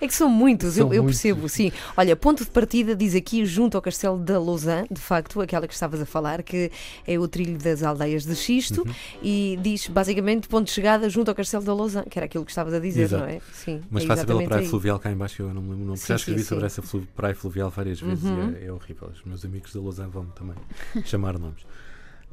[0.00, 1.20] É que são muitos, São eu, eu muitos.
[1.22, 1.70] percebo, sim.
[1.96, 5.74] Olha, ponto de partida diz aqui junto ao Castelo da Lausanne, de facto, aquela que
[5.74, 6.70] estavas a falar, que
[7.06, 8.94] é o trilho das aldeias de Xisto, Uhum.
[9.22, 12.50] e diz basicamente ponto de chegada junto ao Castelo da Lausanne, que era aquilo que
[12.50, 13.22] estavas a dizer, Exato.
[13.22, 13.40] não é?
[13.52, 13.82] Sim.
[13.90, 14.68] Mas é passa pela praia aí.
[14.68, 15.98] fluvial cá em baixo, que eu não me lembro o nome.
[15.98, 16.80] Sim, Já escrevi sim, sobre sim.
[16.80, 18.50] essa praia fluvial várias vezes Uhum.
[18.50, 19.10] e é, é horrível.
[19.14, 20.56] Os meus amigos da Lausanne vão também
[21.04, 21.62] chamar nomes.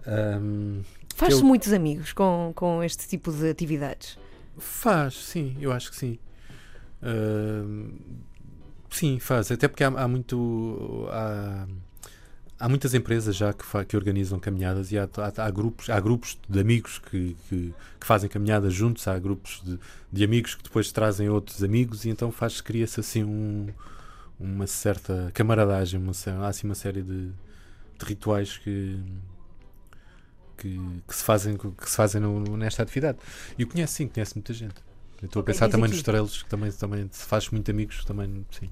[0.08, 0.82] Ahm,
[1.16, 4.18] Faz-se eu- muitos amigos com, com este tipo de atividades.
[4.62, 6.20] Faz, sim, eu acho que sim.
[7.04, 7.92] Ahm,
[8.92, 9.52] Sim, faz.
[9.52, 11.08] Até porque há, há muito.
[11.12, 11.68] Há,
[12.60, 16.38] há muitas empresas já que, que organizam caminhadas e há, há- há grupos, há grupos
[16.50, 19.80] de amigos que, que, que fazem caminhadas juntos, há grupos de,
[20.12, 23.68] de amigos que depois trazem outros amigos e então faz cria-se assim um-
[24.40, 26.14] uma certa camaradagem, uma,
[26.46, 29.00] há assim uma série de, de rituais que,
[30.62, 33.18] que, que se fazem, que se fazem no- nesta atividade.
[33.58, 34.76] E eu conheço sim, conheço muita gente.
[35.22, 35.92] Eu Estou a pensar também aqui.
[35.92, 38.70] nos estrelos, que também, também se faz muito amigos, também sim.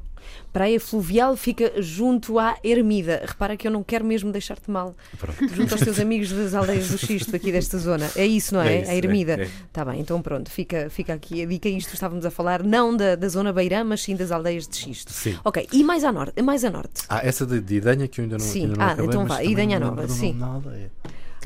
[0.52, 3.22] Praia Fluvial fica junto à Ermida.
[3.26, 4.96] Repara que eu não quero mesmo deixar-te mal.
[5.18, 5.48] Pronto.
[5.56, 8.10] Junto aos teus amigos das aldeias do Xisto, aqui desta zona.
[8.16, 8.76] É isso, não é?
[8.78, 9.34] É isso, a Ermida.
[9.34, 9.50] é, é.
[9.68, 11.70] Está bem, então pronto, fica, fica aqui a dica.
[11.70, 15.14] Isto estávamos a falar não da, da zona Beirã, mas sim das aldeias de Xisto.
[15.14, 15.38] Sim.
[15.44, 16.42] Ok, e mais a norte?
[16.42, 17.04] Mais a norte.
[17.08, 18.64] Ah, essa de, de Idanha que eu ainda não, Sim.
[18.66, 20.34] ainda não Ah, acabei, então vá, Idanha não Nova, sim.
[20.34, 20.90] nome da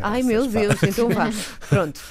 [0.01, 0.15] aldeia.
[0.15, 0.59] Ai Caraças, meu pá.
[0.59, 1.29] Deus, então vá.
[1.69, 2.01] Pronto.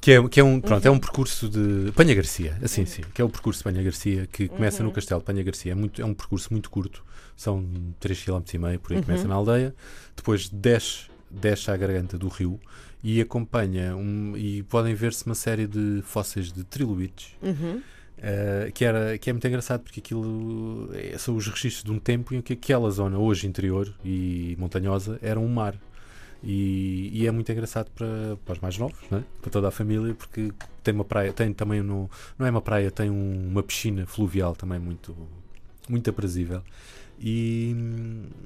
[0.00, 3.22] Que é, que é um, pronto, é um percurso de Panha Garcia, assim sim, que
[3.22, 5.70] é o percurso de Panha Garcia, que começa no Castelo de Panha Garcia.
[5.70, 7.04] É, muito, é um percurso muito curto,
[7.36, 7.64] são
[8.00, 9.72] 3,5 km, por aí começa na aldeia,
[10.16, 12.58] depois desce, desce à garganta do rio
[13.00, 17.36] e acompanha um, e podem ver-se uma série de fósseis de trilobites.
[17.40, 17.80] Uhum.
[18.18, 21.98] Uh, que, era, que é muito engraçado porque aquilo é- são os registros de um
[21.98, 25.76] tempo em que aquela zona, hoje interior e montanhosa, era um mar.
[26.44, 29.22] E, e é muito engraçado para, para os mais novos, né?
[29.40, 30.50] para toda a família, porque
[30.82, 34.56] tem uma praia, tem também no, não é uma praia, tem um- uma piscina fluvial
[34.56, 35.16] também muito,
[35.88, 36.62] muito aprazível.
[37.20, 37.76] E,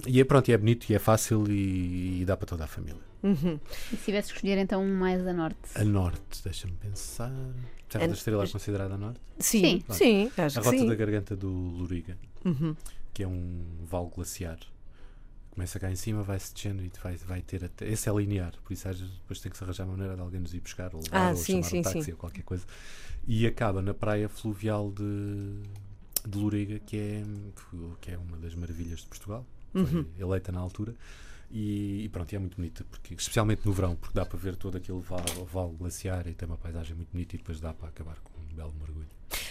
[0.07, 2.67] e é pronto, e é bonito e é fácil e, e dá para toda a
[2.67, 3.01] família.
[3.23, 3.59] Uhum.
[3.93, 5.59] E se tivesse que escolher então um mais a norte?
[5.75, 7.33] A norte, deixa-me pensar.
[7.89, 9.21] Serra A- da Estrela é considerada a norte?
[9.39, 10.29] Sim, Sim.
[10.29, 10.87] sim, acho A que rota sim.
[10.87, 12.19] da garganta do Luriga.
[12.45, 12.77] Uhum.
[13.15, 14.59] que é um vale glaciar.
[15.57, 17.89] Começa cá em cima, vai-se descendo e vai, vai ter até.
[17.89, 20.53] Esse é linear, por isso depois tem que se arranjar a maneira de alguém nos
[20.53, 22.11] ir buscar ou levar Ah, ou sim, chamar sim, um táxi sim.
[22.13, 22.67] ou qualquer coisa.
[23.27, 25.63] E acaba na praia fluvial de,
[26.29, 27.23] de que é,
[28.03, 29.47] que é uma das maravilhas de Portugal.
[29.75, 30.05] Uhum.
[30.19, 30.95] eleita na altura.
[31.51, 34.57] E, e pronto, e é muito bonita, porque, especialmente no verão, porque dá para ver
[34.57, 37.89] todo aquele vale, vale glaciar e tem uma paisagem muito bonita e depois dá para
[37.89, 39.09] acabar com um belo mergulho.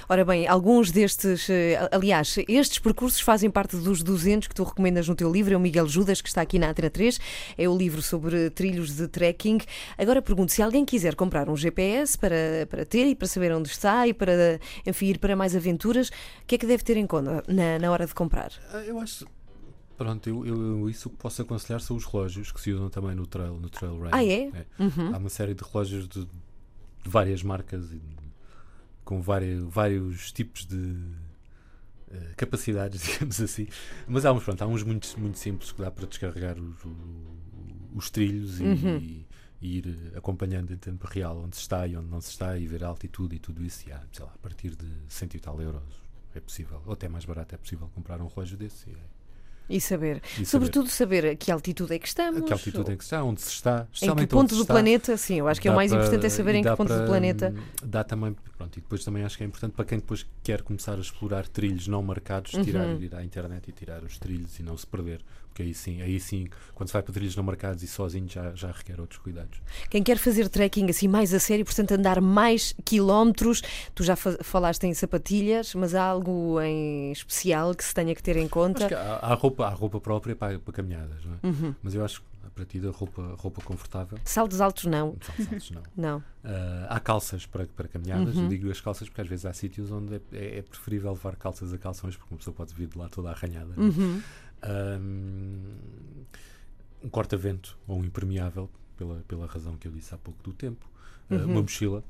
[0.08, 5.08] Ora bem, alguns destes, eh, aliás, estes percursos fazem parte dos 200 que tu recomendas
[5.08, 5.54] no teu livro.
[5.54, 7.20] É o Miguel Judas, que está aqui na Antena 3.
[7.58, 9.60] É o livro sobre trilhos de trekking.
[9.98, 13.70] Agora pergunto, se alguém quiser comprar um GPS para, para ter e para saber onde
[13.70, 16.12] está e para, enfim, ir para mais aventuras, o
[16.46, 18.52] que é que deve ter em conta na, na hora de comprar?
[18.72, 19.26] Ah, Eu acho.
[19.98, 23.26] Pronto, eu, eu- isso que posso aconselhar são os relógios que se usam também no
[23.26, 24.10] trail, no trail running.
[24.12, 24.52] Ah, é?
[24.78, 25.16] Uhum.
[25.16, 26.30] Há uma série de relógios de, de
[27.06, 28.02] várias marcas e
[29.06, 30.98] com vários, vários tipos de
[32.12, 33.68] eh, capacidades, digamos assim.
[34.08, 36.76] Mas há uns, pronto, há uns muito, muito simples que dá para descarregar os,
[37.94, 38.98] os trilhos e, Uhum.
[39.62, 42.58] e ir eh, acompanhando em tempo real onde se está e onde não se está
[42.58, 43.88] e ver a altitude e tudo isso.
[43.88, 45.82] E há, sei lá, a partir de cento e tal euros
[46.36, 48.90] é possível, ou até mais barato é possível comprar um relógio desse.
[48.90, 48.98] E, é-
[49.78, 50.22] E saber.
[50.40, 52.40] e Sobretudo saber a que altitude é que estamos.
[52.42, 54.74] a que altitude é que está, onde se está, Em que ponto do está.
[54.74, 55.16] planeta?
[55.18, 56.90] Sim, eu acho que é o mais para- importante é saber e em que ponto
[56.90, 57.56] do para- planeta.
[57.84, 60.94] Dá também, pronto, e depois também acho que é importante para quem depois quer começar
[60.96, 63.02] a explorar trilhos não marcados, tirar, Uhum.
[63.02, 65.22] ir à internet e tirar os trilhos e não se perder.
[65.48, 68.54] Porque aí sim, aí sim, quando se vai para trilhos não marcados e sozinho já,
[68.56, 69.58] já requer outros cuidados.
[69.90, 73.62] Quem quer fazer trekking assim mais a sério, portanto andar mais quilómetros,
[73.94, 78.22] tu já fa- falaste em sapatilhas, mas há algo em especial que se tenha que
[78.22, 78.80] ter em conta?
[78.80, 81.48] Acho que há, há roupa, há roupa própria para, para caminhadas, não é?
[81.48, 81.76] Uhum.
[81.82, 85.84] Mas eu acho que a partir da roupa, roupa confortável, Saltos altos não, saltos, não.
[85.96, 86.24] não.
[86.42, 88.44] Ah, há calças para, para caminhadas, Uhum.
[88.44, 91.36] eu digo as calças porque às vezes há sítios onde é, é- é preferível levar
[91.36, 93.74] calças a calções porque uma pessoa pode vir de lá toda arranhada.
[93.76, 93.80] é?
[93.80, 94.22] Uhum.
[95.02, 95.76] um,
[97.04, 100.90] um corta-vento ou um impermeável, pela, pela razão que eu disse há pouco do tempo,
[101.28, 101.46] Uh, Uhum.
[101.46, 102.04] uma mochila,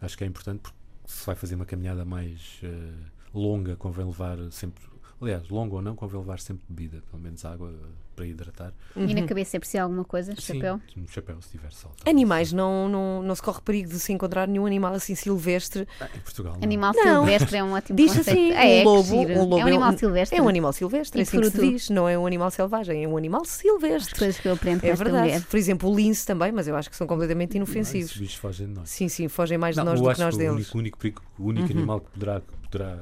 [0.00, 4.38] acho que é importante porque se vai fazer uma caminhada mais uh, longa, convém levar
[4.50, 4.82] sempre,
[5.20, 8.72] aliás, longa ou não, convém levar sempre bebida, pelo menos água uh, para hidratar.
[8.96, 10.34] E na cabeça é preciso alguma coisa?
[10.38, 10.80] Chapéu?
[10.92, 11.92] Sim, um chapéu se tiver sol.
[12.06, 15.86] Animais, não, não, não se corre perigo de se encontrar nenhum animal assim silvestre.
[16.00, 16.54] Ah, em Portugal.
[16.54, 16.62] não.
[16.62, 17.02] Animal Não.
[17.26, 18.30] silvestre é um ótimo Diz conceito.
[18.30, 20.38] assim, Ah, é, um lobo, um lobo é um animal silvestre.
[20.38, 23.04] É um animal silvestre, E é assim que se diz, não é um animal selvagem,
[23.04, 24.18] é um animal As silvestre.
[24.18, 25.26] coisas que eu aprendo É verdade.
[25.26, 25.44] mulher.
[25.44, 28.06] Por exemplo, o lince também, mas eu acho que são completamente Não, inofensivos.
[28.10, 28.88] esses bichos fogem de nós.
[28.88, 30.54] Sim, sim, fogem mais Não, de nós do que nós o deles.
[30.54, 31.76] único, o único, perigo- o único Uhum.
[31.78, 32.98] animal que poderá, que poderá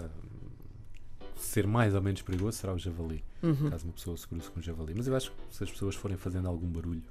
[1.55, 3.25] ser mais ou menos perigoso será o javali.
[3.43, 3.71] Uhum.
[3.71, 4.93] Caso uma pessoa se cruze com o javali.
[4.97, 7.03] Mas eu acho que se as pessoas forem fazendo algum barulho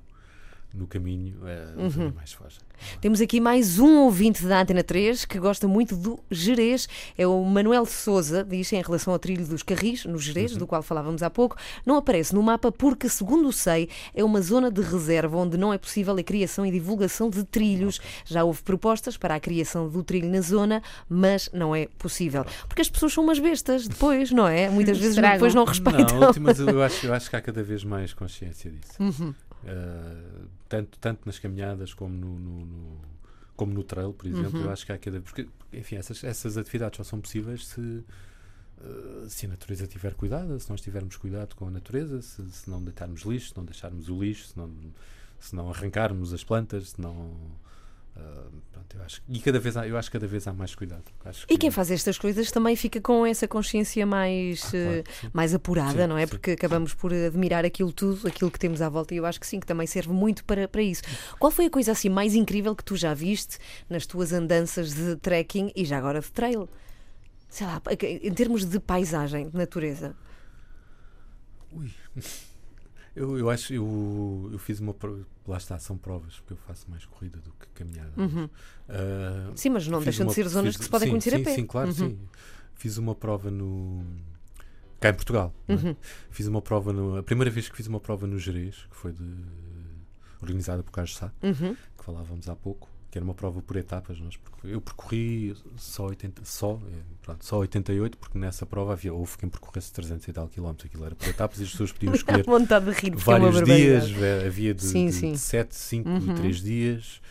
[0.74, 2.06] no caminho, eh, Uhum.
[2.08, 2.60] animais fogem.
[3.00, 6.90] Temos aqui mais um ouvinte da Antena 3 que gosta muito do Jerez.
[7.16, 10.82] É o Manuel Souza, diz em relação ao trilho dos Carris, no Jerez, do qual
[10.82, 11.56] falávamos há pouco,
[11.86, 15.78] não aparece no mapa porque, segundo sei, é uma zona de reserva onde não é
[15.78, 18.00] possível a criação e divulgação de trilhos.
[18.26, 22.44] Já houve propostas para a criação do trilho na zona, mas não é possível.
[22.68, 24.70] Porque as pessoas são umas bestas depois, não é?
[24.70, 25.34] Muitas vezes Estragam.
[25.38, 26.20] depois não respeitam.
[26.20, 28.94] Não, mas eu acho, eu acho que há cada vez mais consciência disso.
[29.00, 29.34] Uhum.
[29.64, 33.02] Uh, tanto, tanto nas caminhadas como no, no- no-
[33.56, 34.66] como no trail, por exemplo, Uhum.
[34.66, 39.30] eu acho que há cada porque, enfim, essas, essas atividades só são possíveis se, uh,
[39.30, 42.84] se a natureza tiver cuidado, se nós tivermos cuidado com a natureza, se, se não
[42.84, 44.72] deitarmos lixo, se não deixarmos o lixo, se não,
[45.40, 47.38] se não arrancarmos as plantas, se não.
[48.16, 50.74] Uh, pronto, eu acho, e cada vez há, eu acho que cada vez há mais
[50.76, 51.04] cuidado.
[51.26, 55.18] Acho E quem faz estas coisas também fica com essa consciência mais, Ah, eh, claro,
[55.22, 55.30] sim.
[55.34, 56.26] mais apurada, Sim, não é?
[56.26, 56.30] sim.
[56.32, 59.48] Porque acabamos por admirar aquilo tudo, aquilo que temos à volta, e eu acho que
[59.48, 61.02] sim, que também serve muito para, para isso.
[61.40, 63.58] Qual foi a coisa assim mais incrível que tu já viste
[63.90, 66.70] nas tuas andanças de trekking e já agora de trail?
[67.50, 70.16] Sei lá, em termos de paisagem, de natureza.
[71.72, 71.92] Ui.
[73.16, 76.90] Eu, eu acho eu, eu fiz uma prova, lá está, são provas, porque eu faço
[76.90, 78.12] mais corrida do que caminhada.
[78.18, 78.50] Uhum.
[78.90, 81.42] Ah, Sim, mas não deixam de ser zonas fiz- que se podem sim, conhecer sim,
[81.42, 81.56] a pé.
[81.56, 81.94] Sim, claro, Uhum.
[81.94, 82.20] sim.
[82.76, 84.04] Fiz uma prova no.
[85.00, 85.54] cá em Portugal.
[85.68, 85.74] é?
[85.74, 85.96] Uhum.
[86.32, 87.18] Fiz uma prova no.
[87.18, 89.24] A primeira vez que fiz uma prova no Jerez, que foi de,
[90.42, 91.76] organizada por Carlos Sá, Uhum.
[91.98, 94.18] que falávamos há pouco, que era uma prova por etapas.
[94.18, 99.38] Percor- eu percorri só 80, só, eh, pronto, só 88, porque nessa prova havia, houve
[99.38, 100.88] quem percorresse 300 e tal quilómetros.
[100.88, 104.10] Aquilo era por etapas e as pessoas podiam escolher vontade de rir, é vários dias,
[104.10, 105.32] ve- havia de, Sim, de, sim.
[105.34, 106.32] de 7, 5 Uhum.
[106.32, 107.22] e 3 dias,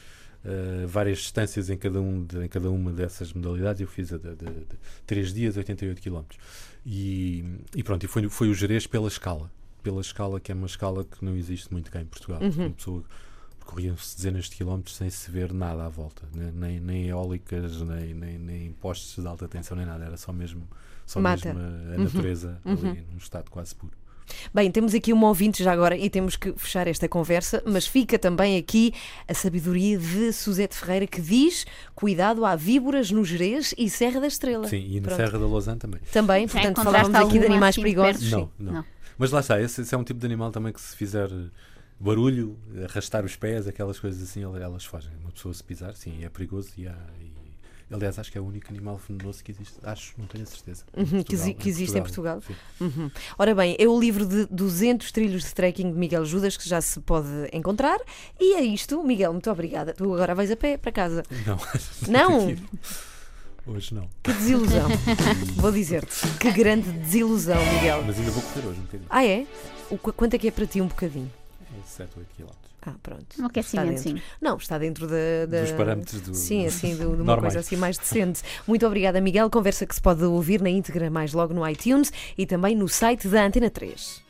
[0.45, 3.81] uh, várias distâncias em cada, um de- em cada uma dessas modalidades.
[3.81, 4.37] Eu fiz a de,
[5.05, 6.23] 3 dias, 88 km.
[6.87, 9.51] E, e pronto, e foi, foi o Jerez pela escala.
[9.83, 12.41] Pela escala, que é uma escala que não existe muito cá em Portugal.
[12.41, 12.67] Uhum.
[12.67, 13.05] Uma pessoa
[13.73, 16.53] percorriam-se dezenas de quilómetros sem se ver nada à volta, né?
[16.55, 20.05] nem, nem eólicas, nem, nem, nem postes de alta tensão, nem nada.
[20.05, 20.69] Era só mesmo,
[21.07, 21.53] só Mata.
[21.55, 22.05] mesmo a, a Uhum.
[22.05, 22.73] natureza Uhum.
[22.91, 23.93] ali num estado quase puro.
[24.55, 28.19] Bem, temos aqui uma ouvinte já agora e temos que fechar esta conversa, mas fica
[28.19, 28.95] também aqui
[29.27, 34.27] a sabedoria de Suzete Ferreira que diz: cuidado, há víboras no Jerez e Serra da
[34.29, 34.69] Estrela.
[34.69, 35.17] Sim, e na Pronto.
[35.17, 36.01] Serra da Lausanne também.
[36.13, 38.31] Também, portanto, falávamos aqui de animais assim perigosos.
[38.31, 38.73] Não, não.
[38.75, 38.85] Não.
[39.19, 41.29] Mas lá está, esse, esse é um tipo de animal também que se fizer
[42.03, 45.11] barulho, arrastar os pés, aquelas coisas assim, el- elas fogem.
[45.21, 46.95] Uma pessoa se pisar, sim, é perigoso e há.
[47.21, 47.33] e-
[47.95, 49.75] aliás, acho que é o único animal venenoso que existe.
[49.83, 50.85] Acho, não tenho a certeza.
[50.97, 52.41] Em Uhum, que Portugal, exi- que existe em Portugal.
[52.41, 52.55] sim.
[52.81, 53.11] Uhum.
[53.39, 56.81] Ora bem, é o livro de 200 trilhos de trekking de Miguel Judas que já
[56.81, 57.99] se pode encontrar.
[58.41, 59.93] E é isto, Miguel, muito obrigada.
[59.93, 61.23] Tu agora vais a pé para casa.
[61.47, 61.59] Não,
[62.09, 62.47] Não?
[62.47, 62.63] que ir.
[63.65, 64.09] Hoje não.
[64.23, 64.89] Que desilusão.
[65.55, 66.27] Vou dizer-te.
[66.41, 68.03] Que grande desilusão, Miguel.
[68.05, 69.07] Mas ainda vou correr hoje um bocadinho.
[69.09, 69.47] Ah, é?
[69.89, 71.31] O, qu- quanto é que é para ti um bocadinho?
[71.93, 72.47] É 7, 8 km.
[72.85, 73.25] Ah, pronto.
[73.41, 74.21] Um aquecimento, sim.
[74.41, 76.35] Não, está dentro da, da- Dos parâmetros do.
[76.35, 78.43] Sim, assim, de, uma coisa assim mais decente.
[78.67, 79.49] Muito obrigada, Miguel.
[79.49, 83.29] Conversa que se pode ouvir na íntegra mais logo no iTunes e também no site
[83.29, 84.21] da Antena 3.